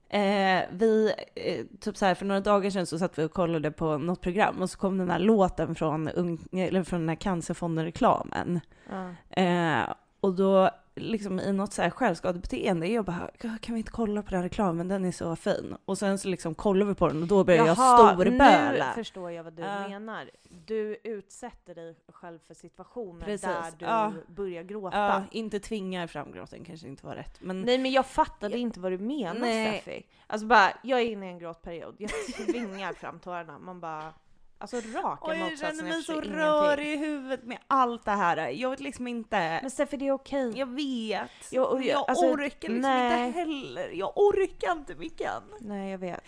Eh, 0.10 0.62
vi, 0.71 1.13
eh, 1.36 1.65
typ 1.80 1.97
så 1.97 2.06
här 2.06 2.15
för 2.15 2.25
några 2.25 2.41
dagar 2.41 2.69
sedan 2.69 2.86
så 2.86 2.99
satt 2.99 3.19
vi 3.19 3.23
och 3.23 3.32
kollade 3.32 3.71
på 3.71 3.97
något 3.97 4.21
program 4.21 4.62
och 4.62 4.69
så 4.69 4.77
kom 4.77 4.97
den 4.97 5.10
här 5.10 5.19
låten 5.19 5.75
från, 5.75 6.10
ung, 6.10 6.47
eller 6.51 6.84
från 6.84 6.99
den 6.99 7.10
här 7.10 7.15
Cancerfonden-reklamen. 7.15 8.60
Ja. 8.89 9.41
Eh, 9.41 9.93
och 10.19 10.34
då 10.34 10.69
liksom 10.95 11.39
i 11.39 11.54
något 11.54 11.73
så 11.73 11.82
här 11.82 11.89
självskadebeteende, 11.89 12.88
jag 12.88 13.06
bara 13.06 13.30
kan 13.62 13.73
vi 13.75 13.77
inte 13.80 13.91
kolla 13.91 14.21
på 14.21 14.30
den 14.30 14.38
här 14.38 14.43
reklamen, 14.43 14.88
den 14.88 15.06
är 15.06 15.12
så 15.12 15.36
fin. 15.36 15.75
Och 15.86 15.97
sen 15.97 16.17
så 16.17 16.27
liksom 16.27 16.56
kollar 16.56 16.86
vi 16.86 16.93
på 16.95 17.08
den 17.08 17.21
och 17.21 17.27
då 17.27 17.43
börjar 17.43 17.65
jag 17.65 17.77
storböla. 17.77 18.88
nu 18.88 18.93
förstår 18.95 19.32
jag 19.32 19.43
vad 19.43 19.54
du 19.54 19.62
Ja. 19.62 19.88
menar. 19.88 20.30
Du 20.65 20.97
utsätter 21.04 21.75
dig 21.75 21.95
själv 22.13 22.39
för 22.47 22.54
situationer 22.54 23.25
Precis, 23.25 23.47
där 23.47 23.63
du 23.80 23.86
ja. 23.86 24.13
börjar 24.27 24.63
gråta. 24.63 24.97
Ja, 24.97 25.23
inte 25.32 25.60
tvingar 25.60 26.08
fram 26.08 26.32
gråten 26.32 26.63
kanske 26.63 26.88
inte 26.88 27.06
var 27.06 27.15
rätt. 27.15 27.38
Men 27.41 27.62
Nej 27.62 27.77
men 27.77 27.91
jag 27.91 28.06
fattade 28.06 28.58
inte 28.58 28.80
vad 28.80 28.91
du 28.91 28.97
menar 28.97 29.39
Nej. 29.39 29.82
Steffi. 29.82 30.06
Alltså 30.27 30.47
bara, 30.47 30.71
jag 30.84 31.01
är 31.01 31.06
inne 31.06 31.25
i 31.25 31.30
en 31.30 31.39
gråtperiod. 31.39 31.95
Jag 31.97 32.12
tvingar 32.47 32.93
fram 32.93 33.19
tårarna. 33.19 33.60
Man 33.60 33.80
bara, 33.80 34.13
alltså 34.62 34.78
raka 34.78 35.32
Oj, 35.32 35.38
jag 35.38 35.50
motsatsen. 35.52 35.78
känner 35.78 35.89
mig 35.93 36.04
så 36.04 36.21
rörig 36.21 36.93
i 36.93 36.97
huvudet 36.97 37.43
med 37.43 37.58
allt 37.67 38.06
det 38.06 38.12
här. 38.12 38.38
Jag 38.50 38.69
vet 38.69 38.80
liksom 38.80 39.08
inte. 39.08 39.60
Men 39.62 39.71
Steffi 39.71 39.97
det 39.97 40.08
är 40.08 40.12
okej. 40.12 40.54
Jag 40.60 40.65
vet. 40.65 41.21
Men 41.21 41.28
jag- 41.52 41.84
jag 41.86 42.10
alltså, 42.10 42.26
orkar 42.26 42.43
liksom 42.69 42.76
nej. 42.78 43.28
inte 43.28 43.39
heller. 43.39 43.89
Jag 43.89 44.17
orkar 44.17 44.71
inte 44.71 44.95
Mickan. 44.95 45.43
Nej 45.60 45.91
jag 45.91 45.97
vet. 45.97 46.24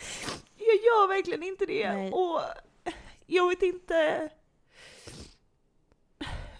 Jag 0.58 0.76
gör 0.76 1.08
verkligen 1.08 1.44
inte 1.44 1.66
det. 1.66 1.94
Nej. 1.94 2.12
Och 2.12 2.42
jag 3.26 3.50
vet 3.50 3.62
inte 3.62 4.30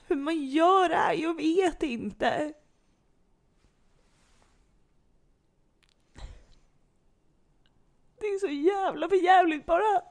hur 0.08 0.16
man 0.16 0.46
gör 0.46 0.90
det 0.90 0.96
här. 0.96 1.14
Jag 1.14 1.36
vet 1.36 1.84
inte. 1.84 2.54
Det 8.20 8.26
är 8.28 8.40
så 8.40 8.48
jävla 8.48 9.10
för 9.10 9.16
jävligt 9.16 9.66
bara. 9.66 10.02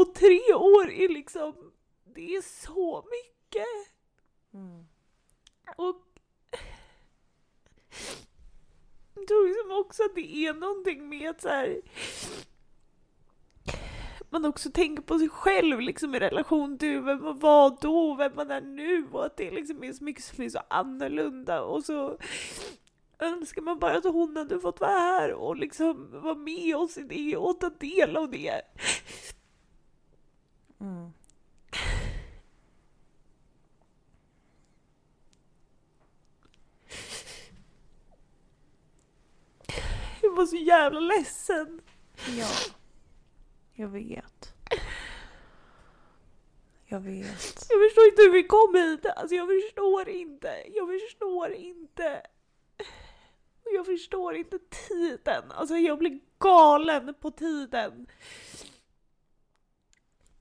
Och 0.00 0.14
tre 0.14 0.54
år 0.54 0.90
är 0.90 1.08
liksom, 1.08 1.72
det 2.14 2.34
är 2.36 2.42
så 2.42 3.04
mycket. 3.10 3.66
Mm. 4.54 4.84
Och 5.76 5.96
jag 9.14 9.26
tror 9.28 9.48
liksom 9.48 9.70
också 9.70 10.02
att 10.02 10.14
det 10.14 10.46
är 10.46 10.54
någonting 10.54 11.08
med 11.08 11.30
att 11.30 11.40
så 11.40 11.48
här, 11.48 11.80
man 14.30 14.44
också 14.44 14.70
tänker 14.70 15.02
på 15.02 15.18
sig 15.18 15.28
själv 15.28 15.80
liksom 15.80 16.14
i 16.14 16.18
relation 16.18 16.78
till 16.78 17.00
vem 17.00 17.22
man 17.22 17.38
var 17.38 17.76
då 17.80 18.10
och 18.10 18.20
vem 18.20 18.32
man 18.34 18.50
är 18.50 18.60
nu 18.60 19.06
och 19.12 19.26
att 19.26 19.36
det 19.36 19.50
liksom 19.50 19.84
är 19.84 19.92
så 19.92 20.04
mycket 20.04 20.24
som 20.24 20.44
är 20.44 20.48
så 20.48 20.60
annorlunda 20.68 21.62
och 21.62 21.84
så 21.84 22.18
önskar 23.18 23.62
man 23.62 23.78
bara 23.78 23.96
att 23.96 24.04
hon 24.04 24.36
hade 24.36 24.60
fått 24.60 24.80
vara 24.80 24.90
här 24.90 25.32
och 25.32 25.56
liksom 25.56 26.20
vara 26.22 26.34
med 26.34 26.76
oss 26.76 26.98
i 26.98 27.02
det 27.02 27.36
och 27.36 27.60
ta 27.60 27.70
del 27.70 28.16
av 28.16 28.30
det. 28.30 28.62
Mm. 30.80 31.12
Jag 40.22 40.36
var 40.36 40.46
så 40.46 40.56
jävla 40.56 41.00
ledsen. 41.00 41.80
Ja. 42.38 42.48
Jag 43.74 43.88
vet. 43.88 44.54
Jag 46.86 47.00
vet. 47.00 47.66
Jag 47.68 47.80
förstår 47.88 48.06
inte 48.06 48.22
hur 48.22 48.32
vi 48.32 48.42
kom 48.42 48.74
hit. 48.74 49.06
Alltså 49.06 49.34
jag 49.34 49.48
förstår 49.48 50.08
inte. 50.08 50.62
Jag 50.74 50.88
förstår 51.00 51.52
inte. 51.52 52.22
Jag 53.74 53.86
förstår 53.86 54.36
inte 54.36 54.58
tiden. 54.88 55.50
Alltså 55.50 55.76
jag 55.76 55.98
blir 55.98 56.20
galen 56.38 57.14
på 57.20 57.30
tiden. 57.30 58.06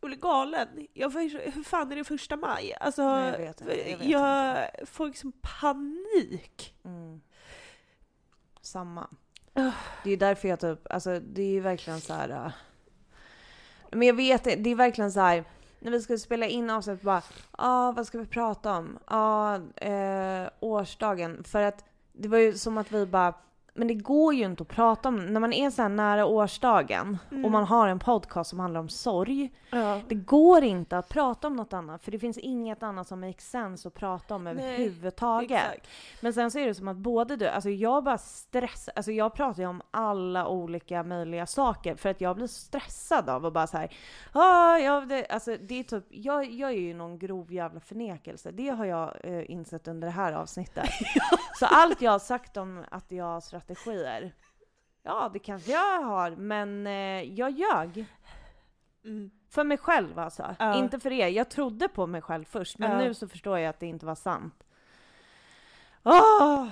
Blir 0.01 0.17
galen. 0.17 0.87
Jag 0.93 1.09
hur 1.09 1.63
fan 1.63 1.91
är 1.91 1.95
det 1.95 2.03
första 2.03 2.37
maj? 2.37 2.73
Alltså, 2.79 3.15
Nej, 3.15 3.31
jag 3.31 3.37
vet 3.37 3.61
inte, 3.61 3.89
jag 3.89 3.97
vet 3.97 4.07
jag 4.07 4.67
får 4.87 5.07
liksom 5.07 5.31
panik. 5.41 6.75
Mm. 6.85 7.21
Samma. 8.61 9.07
Det 10.03 10.11
är 10.11 10.17
därför 10.17 10.47
jag 10.47 10.59
typ, 10.59 10.91
alltså 10.91 11.19
det 11.19 11.41
är 11.41 11.51
ju 11.51 11.59
verkligen 11.59 12.01
så 12.01 12.13
här. 12.13 12.29
äh, 12.29 12.51
Men 13.91 14.07
jag 14.07 14.13
vet 14.13 14.43
det, 14.43 14.55
det 14.55 14.69
är 14.69 14.75
verkligen 14.75 15.11
så 15.11 15.19
här. 15.19 15.43
När 15.79 15.91
vi 15.91 16.01
skulle 16.01 16.19
spela 16.19 16.45
in 16.45 16.69
avsnittet 16.69 17.01
bara, 17.01 17.21
ja 17.35 17.43
ah, 17.51 17.91
vad 17.91 18.07
ska 18.07 18.17
vi 18.17 18.25
prata 18.25 18.77
om? 18.77 18.99
Ja, 19.07 19.59
ah, 19.77 19.85
eh, 19.85 20.49
årsdagen. 20.59 21.43
För 21.43 21.61
att 21.61 21.85
det 22.13 22.27
var 22.27 22.37
ju 22.37 22.53
som 22.53 22.77
att 22.77 22.91
vi 22.91 23.05
bara, 23.05 23.33
men 23.73 23.87
det 23.87 23.93
går 23.93 24.33
ju 24.33 24.45
inte 24.45 24.63
att 24.63 24.69
prata 24.69 25.09
om, 25.09 25.25
när 25.33 25.39
man 25.39 25.53
är 25.53 25.69
så 25.69 25.87
nära 25.87 26.25
årsdagen 26.25 27.17
Mm. 27.31 27.45
och 27.45 27.51
man 27.51 27.63
har 27.63 27.87
en 27.87 27.99
podcast 27.99 28.49
som 28.49 28.59
handlar 28.59 28.79
om 28.79 28.89
sorg. 28.89 29.51
Ja. 29.69 30.01
Det 30.07 30.15
går 30.15 30.63
inte 30.63 30.97
att 30.97 31.09
prata 31.09 31.47
om 31.47 31.55
något 31.55 31.73
annat 31.73 32.03
för 32.03 32.11
det 32.11 32.19
finns 32.19 32.37
inget 32.37 32.83
annat 32.83 33.07
som 33.07 33.19
makes 33.19 33.49
sense 33.49 33.87
att 33.87 33.93
prata 33.93 34.35
om 34.35 34.43
Nej, 34.43 34.53
överhuvudtaget. 34.53 35.61
Exakt. 35.65 35.87
Men 36.21 36.33
sen 36.33 36.51
så 36.51 36.59
är 36.59 36.67
det 36.67 36.73
som 36.75 36.87
att 36.87 36.97
både 36.97 37.35
du, 37.35 37.47
alltså 37.47 37.69
jag 37.69 38.03
bara 38.03 38.17
stressar, 38.17 38.93
alltså 38.95 39.11
jag 39.11 39.33
pratar 39.33 39.61
ju 39.63 39.69
om 39.69 39.81
alla 39.91 40.47
olika 40.47 41.03
möjliga 41.03 41.45
saker 41.45 41.95
för 41.95 42.09
att 42.09 42.21
jag 42.21 42.35
blir 42.35 42.47
stressad 42.47 43.29
av 43.29 43.45
att 43.45 43.53
bara 43.53 43.67
så 43.67 43.77
här, 43.77 43.93
ah, 44.31 44.77
ja, 44.77 45.01
det, 45.01 45.25
alltså 45.27 45.55
det 45.61 45.79
är 45.79 45.83
typ, 45.83 46.05
jag, 46.09 46.45
jag 46.51 46.69
är 46.71 46.79
ju 46.79 46.93
någon 46.93 47.19
grov 47.19 47.53
jävla 47.53 47.79
förnekelse, 47.79 48.51
det 48.51 48.69
har 48.69 48.85
jag 48.85 49.15
eh, 49.23 49.51
insett 49.51 49.87
under 49.87 50.07
det 50.07 50.11
här 50.13 50.33
avsnittet. 50.33 50.89
Så 51.59 51.65
allt 51.65 52.01
jag 52.01 52.11
har 52.11 52.19
sagt 52.19 52.57
om 52.57 52.83
att 52.91 53.11
jag 53.11 53.25
har 53.25 53.41
strategier, 53.59 54.33
ja 55.03 55.29
det 55.33 55.39
kanske 55.39 55.71
jag 55.71 56.01
har, 56.01 56.31
men 56.35 56.87
eh, 56.87 57.23
jag 57.33 57.51
ljög. 57.51 58.05
Mm. 59.03 59.31
För 59.49 59.63
mig 59.63 59.77
själv 59.77 60.19
alltså. 60.19 60.55
Ja. 60.59 60.75
Inte 60.75 60.99
för 60.99 61.11
er. 61.11 61.27
Jag 61.27 61.49
trodde 61.49 61.87
på 61.87 62.07
mig 62.07 62.21
själv 62.21 62.45
först, 62.45 62.77
men 62.77 62.91
Ja. 62.91 62.97
nu 62.97 63.13
så 63.13 63.27
förstår 63.27 63.59
jag 63.59 63.69
att 63.69 63.79
det 63.79 63.85
inte 63.87 64.05
var 64.05 64.15
sant. 64.15 64.63
Åh! 66.03 66.67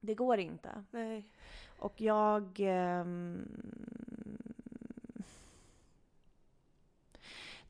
Det 0.00 0.14
går 0.14 0.38
inte. 0.38 0.84
Nej. 0.90 1.30
Och 1.78 2.00
jag... 2.00 2.56
ehm, 2.60 3.48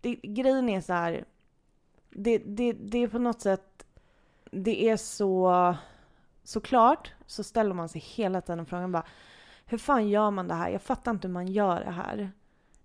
Det, 0.01 0.15
grejen 0.15 0.69
är 0.69 0.81
så 0.81 0.93
här. 0.93 1.25
Det, 2.11 2.39
det, 2.39 2.73
det 2.73 2.99
är 2.99 3.09
på 3.09 3.19
något 3.19 3.41
sätt... 3.41 3.87
Det 4.51 4.89
är 4.89 4.97
så... 4.97 5.75
Såklart 6.45 7.13
så 7.27 7.45
ställer 7.45 7.75
man 7.75 7.89
sig 7.89 8.01
hela 8.01 8.41
tiden 8.41 8.67
frågan 8.67 8.93
bara 8.93 9.05
hur 9.67 9.79
fan 9.79 10.09
gör 10.09 10.31
man 10.31 10.49
det 10.49 10.55
här? 10.55 10.71
Jag 10.71 10.83
fattar 10.83 11.11
inte 11.11 11.29
hur 11.29 11.33
man 11.33 11.47
gör 11.47 11.85
det 11.85 11.91
här. 11.91 12.33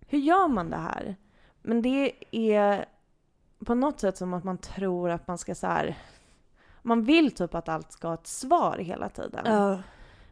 Hur 0.07 0.19
gör 0.19 0.47
man 0.47 0.69
det 0.69 0.77
här? 0.77 1.15
Men 1.61 1.81
det 1.81 2.13
är 2.31 2.85
på 3.65 3.75
något 3.75 3.99
sätt 3.99 4.17
som 4.17 4.33
att 4.33 4.43
man 4.43 4.57
tror 4.57 5.09
att 5.09 5.27
man 5.27 5.37
ska 5.37 5.55
så 5.55 5.67
här. 5.67 5.97
Man 6.81 7.03
vill 7.03 7.31
typ 7.31 7.55
att 7.55 7.69
allt 7.69 7.91
ska 7.91 8.07
ha 8.07 8.13
ett 8.13 8.27
svar 8.27 8.77
hela 8.77 9.09
tiden. 9.09 9.41
Ja. 9.45 9.81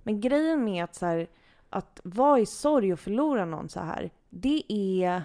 Men 0.03 0.21
grejen 0.21 0.63
med 0.63 0.83
att, 0.83 0.95
så 0.95 1.05
här, 1.05 1.27
att 1.69 2.01
vara 2.03 2.39
i 2.39 2.45
sorg 2.45 2.93
och 2.93 2.99
förlora 2.99 3.45
någon 3.45 3.69
så 3.69 3.79
här, 3.79 4.09
det 4.29 4.63
är... 4.73 5.23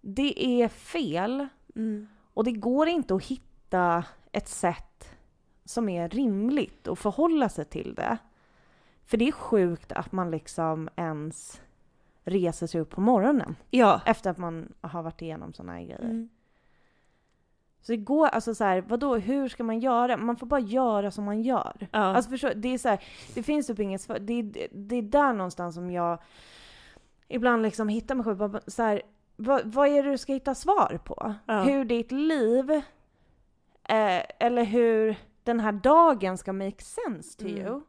Det 0.00 0.62
är 0.62 0.68
fel. 0.68 1.48
Mm. 1.74 2.08
Och 2.34 2.44
det 2.44 2.52
går 2.52 2.88
inte 2.88 3.14
att 3.14 3.24
hitta 3.24 4.04
ett 4.32 4.48
sätt 4.48 5.15
som 5.66 5.88
är 5.88 6.08
rimligt 6.08 6.88
att 6.88 6.98
förhålla 6.98 7.48
sig 7.48 7.64
till 7.64 7.94
det. 7.94 8.18
För 9.04 9.16
det 9.16 9.28
är 9.28 9.32
sjukt 9.32 9.92
att 9.92 10.12
man 10.12 10.30
liksom 10.30 10.88
ens 10.96 11.60
reser 12.24 12.66
sig 12.66 12.80
upp 12.80 12.90
på 12.90 13.00
morgonen 13.00 13.56
Ja. 13.70 14.00
efter 14.06 14.30
att 14.30 14.38
man 14.38 14.72
har 14.80 15.02
varit 15.02 15.22
igenom 15.22 15.52
såna 15.52 15.72
här 15.72 15.80
grejer. 15.82 15.98
Mm. 16.04 16.28
Så 17.80 17.92
det 17.92 17.96
går, 17.98 18.26
alltså 18.26 18.54
så 18.54 18.64
här, 18.64 18.80
vadå, 18.80 19.16
hur 19.16 19.48
ska 19.48 19.64
man 19.64 19.78
göra? 19.80 20.16
Man 20.16 20.36
får 20.36 20.46
bara 20.46 20.60
göra 20.60 21.10
som 21.10 21.24
man 21.24 21.42
gör. 21.42 21.88
Ja. 21.92 21.98
Alltså 21.98 22.30
förstå, 22.30 22.50
det 22.56 22.68
är 22.68 22.78
så 22.78 22.88
här, 22.88 23.04
det 23.34 23.42
finns 23.42 23.66
typ 23.66 23.80
inget 23.80 24.00
svar. 24.00 24.18
Det, 24.18 24.32
är- 24.34 24.68
det 24.72 24.96
är 24.96 25.02
där 25.02 25.32
någonstans 25.32 25.74
som 25.74 25.90
jag 25.90 26.18
ibland 27.28 27.62
liksom 27.62 27.88
hittar 27.88 28.14
mig 28.14 28.24
själv. 28.24 28.36
Bara 28.36 28.60
Så 28.66 28.82
här, 28.82 29.02
vad, 29.36 29.72
vad 29.72 29.88
är 29.88 30.02
det 30.02 30.10
du 30.10 30.18
ska 30.18 30.32
hitta 30.32 30.54
svar 30.54 31.00
på? 31.04 31.34
Ja. 31.46 31.62
Hur 31.62 31.84
ditt 31.84 32.12
liv, 32.12 32.70
eh, 32.70 34.22
eller 34.38 34.64
hur 34.64 35.16
den 35.46 35.60
här 35.60 35.72
dagen 35.72 36.38
ska 36.38 36.52
make 36.52 36.82
sense 36.82 37.38
to 37.38 37.44
Mm. 37.44 37.58
you. 37.66 37.82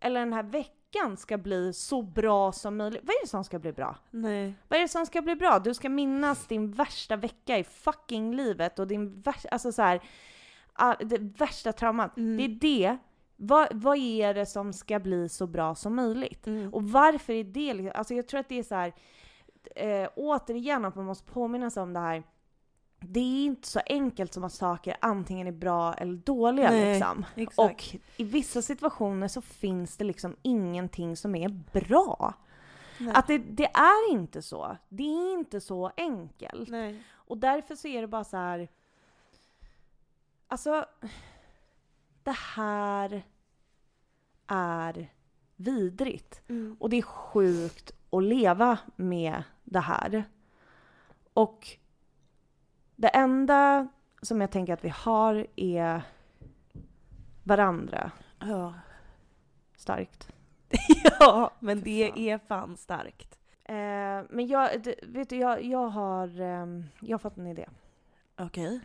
Eller 0.00 0.20
den 0.20 0.32
här 0.32 0.42
veckan 0.42 1.16
ska 1.16 1.38
bli 1.38 1.72
så 1.72 2.02
bra 2.02 2.52
som 2.52 2.76
möjligt. 2.76 3.00
Vad 3.04 3.16
är 3.16 3.22
det 3.22 3.28
som 3.28 3.44
ska 3.44 3.58
bli 3.58 3.72
bra? 3.72 3.96
Nej. 4.10 4.54
Vad 4.68 4.78
är 4.78 4.82
det 4.82 4.88
som 4.88 5.06
ska 5.06 5.22
bli 5.22 5.36
bra? 5.36 5.58
Du 5.58 5.74
ska 5.74 5.88
minnas 5.88 6.46
din 6.46 6.70
värsta 6.70 7.16
vecka 7.16 7.58
i 7.58 7.64
fucking 7.64 8.36
livet 8.36 8.78
och 8.78 8.86
din 8.86 9.20
värsta, 9.20 9.48
alltså 9.48 9.72
så 9.72 9.82
här, 9.82 10.02
ah, 10.72 10.94
det 11.00 11.18
värsta 11.18 11.72
traumat. 11.72 12.16
Mm. 12.16 12.36
Det 12.36 12.44
är 12.44 12.48
det. 12.60 12.98
Vad, 13.36 13.68
vad 13.72 13.96
är 13.96 14.34
det 14.34 14.46
som 14.46 14.72
ska 14.72 14.98
bli 14.98 15.28
så 15.28 15.46
bra 15.46 15.74
som 15.74 15.94
möjligt? 15.94 16.46
Mm. 16.46 16.74
Och 16.74 16.82
varför 16.84 17.32
är 17.32 17.44
det 17.44 17.74
liksom, 17.74 17.92
alltså 17.98 18.14
jag 18.14 18.28
tror 18.28 18.40
att 18.40 18.48
det 18.48 18.58
är 18.58 18.62
så 18.62 18.74
här, 18.74 18.92
eh, 19.76 20.08
återigen 20.16 20.84
att 20.84 20.94
man 20.96 21.04
måste 21.04 21.32
påminna 21.32 21.70
sig 21.70 21.82
om 21.82 21.92
det 21.92 22.00
här. 22.00 22.22
Det 23.08 23.20
är 23.20 23.44
inte 23.44 23.68
så 23.68 23.80
enkelt 23.86 24.34
som 24.34 24.44
att 24.44 24.52
saker 24.52 24.96
antingen 25.00 25.46
är 25.46 25.52
bra 25.52 25.94
eller 25.94 26.16
dåliga 26.16 26.70
Nej, 26.70 26.94
liksom. 26.94 27.24
Exakt. 27.34 27.58
Och 27.58 27.96
i 28.16 28.24
vissa 28.24 28.62
situationer 28.62 29.28
så 29.28 29.40
finns 29.40 29.96
det 29.96 30.04
liksom 30.04 30.36
ingenting 30.42 31.16
som 31.16 31.34
är 31.34 31.48
bra. 31.48 32.34
Nej. 32.98 33.12
Att 33.14 33.26
det, 33.26 33.38
det 33.38 33.66
är 33.66 34.12
inte 34.12 34.42
så. 34.42 34.76
Det 34.88 35.02
är 35.02 35.34
inte 35.34 35.60
så 35.60 35.90
enkelt. 35.96 36.68
Nej. 36.68 37.02
Och 37.12 37.38
därför 37.38 37.74
så 37.74 37.88
är 37.88 38.00
det 38.00 38.08
bara 38.08 38.24
så 38.24 38.36
här. 38.36 38.68
Alltså, 40.48 40.86
det 42.22 42.36
här 42.36 43.22
är 44.46 45.12
vidrigt. 45.56 46.42
Mm. 46.48 46.76
Och 46.80 46.90
det 46.90 46.96
är 46.96 47.02
sjukt 47.02 47.92
att 48.10 48.22
leva 48.22 48.78
med 48.96 49.42
det 49.64 49.80
här. 49.80 50.24
Och 51.32 51.78
det 52.96 53.08
enda 53.08 53.88
som 54.22 54.40
jag 54.40 54.50
tänker 54.50 54.72
att 54.72 54.84
vi 54.84 54.88
har 54.88 55.46
är 55.56 56.02
varandra 57.42 58.10
Ja. 58.40 58.74
starkt. 59.76 60.28
ja, 61.20 61.50
men 61.58 61.80
det 61.80 62.30
är 62.30 62.38
fan 62.38 62.76
starkt. 62.76 63.38
Eh, 63.64 63.74
men 64.30 64.46
jag, 64.46 64.82
det, 64.82 64.94
vet 65.02 65.28
du, 65.28 65.36
jag, 65.36 65.64
jag 65.64 65.88
har, 65.88 66.40
ehm, 66.40 66.84
jag 67.00 67.12
har 67.14 67.18
fått 67.18 67.36
en 67.38 67.46
idé. 67.46 67.68
Okej. 68.38 68.80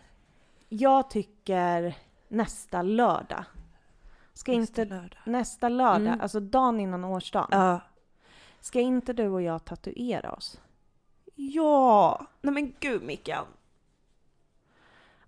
Jag 0.70 1.10
tycker 1.10 1.96
nästa 2.28 2.82
lördag. 2.82 3.44
Ska 4.34 4.52
inte 4.52 4.86
lördag. 4.86 5.20
nästa 5.26 5.70
lördag, 5.70 6.08
Mm. 6.08 6.22
alltså 6.22 6.40
dagen 6.40 6.80
innan 6.80 7.04
årsdagen. 7.04 7.48
Ja. 7.52 7.80
Ska 8.60 8.80
inte 8.80 9.14
du 9.14 9.28
och 9.28 9.42
jag 9.42 9.66
tatuera 9.66 10.32
oss? 10.32 10.62
Ja! 11.36 12.26
Nej 12.42 12.54
men 12.54 12.74
gud 12.80 13.04
Mickan. 13.04 13.46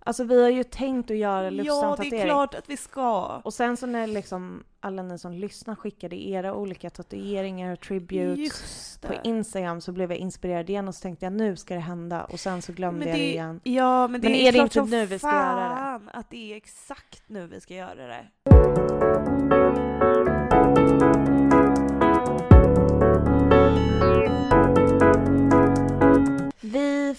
Alltså 0.04 0.24
vi 0.24 0.42
har 0.42 0.50
ju 0.50 0.64
tänkt 0.64 1.10
att 1.10 1.16
göra 1.16 1.44
Ja, 1.44 1.50
Lufsan 1.50 1.96
det 2.10 2.20
är 2.20 2.24
klart 2.24 2.54
att 2.54 2.70
vi 2.70 2.76
ska. 2.76 3.40
Och 3.44 3.54
sen 3.54 3.76
så 3.76 3.86
när 3.86 4.06
liksom 4.06 4.64
alla 4.80 5.02
ni 5.02 5.18
som 5.18 5.32
lyssnar 5.32 5.74
skickade 5.74 6.16
era 6.28 6.54
olika 6.54 6.90
tatueringar 6.90 7.72
och 7.72 7.80
tributes 7.80 8.98
på 9.02 9.08
det. 9.08 9.20
Instagram 9.24 9.80
så 9.80 9.92
blev 9.92 10.10
jag 10.10 10.18
inspirerad 10.18 10.70
igen 10.70 10.88
och 10.88 10.94
så 10.94 11.00
tänkte 11.00 11.26
jag 11.26 11.32
nu 11.32 11.56
ska 11.56 11.74
det 11.74 11.80
hända 11.80 12.24
och 12.24 12.40
sen 12.40 12.62
så 12.62 12.72
glömde 12.72 12.98
Men 12.98 13.08
jag 13.08 13.16
det 13.18 13.22
det- 13.22 13.30
igen. 13.32 13.60
Ja, 13.64 14.08
men 14.08 14.20
det 14.20 14.28
Men 14.28 14.36
är, 14.36 14.48
är 14.48 14.52
det 14.52 14.58
inte 14.58 14.84
nu 14.84 15.06
vi 15.06 15.18
ska 15.18 15.28
göra 15.30 15.98
det? 16.04 16.10
att 16.18 16.30
det 16.30 16.52
är 16.52 16.56
exakt 16.56 17.22
nu 17.26 17.46
vi 17.46 17.60
ska 17.60 17.74
göra 17.74 18.06
det. 18.06 18.26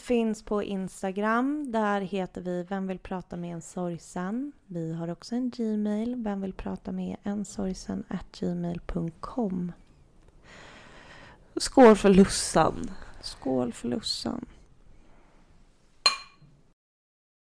Finns 0.04 0.44
på 0.44 0.64
Instagram. 0.64 1.72
Där 1.72 2.02
heter 2.02 2.42
vi 2.42 2.64
Vem 2.64 2.88
vill 2.88 3.00
prata 3.00 3.38
med 3.38 3.54
en 3.54 3.62
sorgsen. 3.62 4.52
Vi 4.68 4.94
har 4.94 5.12
också 5.12 5.36
en 5.36 5.50
Gmail. 5.50 6.16
Vem 6.16 6.42
vill 6.42 6.54
prata 6.54 6.92
med 6.92 7.18
en 7.24 7.46
sorgsen 7.46 8.04
gmail.com. 8.40 9.72
Skål 11.56 11.96
för 11.96 12.10
Lussan. 12.10 12.92
Skål 13.22 13.74
för 13.74 13.90
Lussan. 13.90 14.46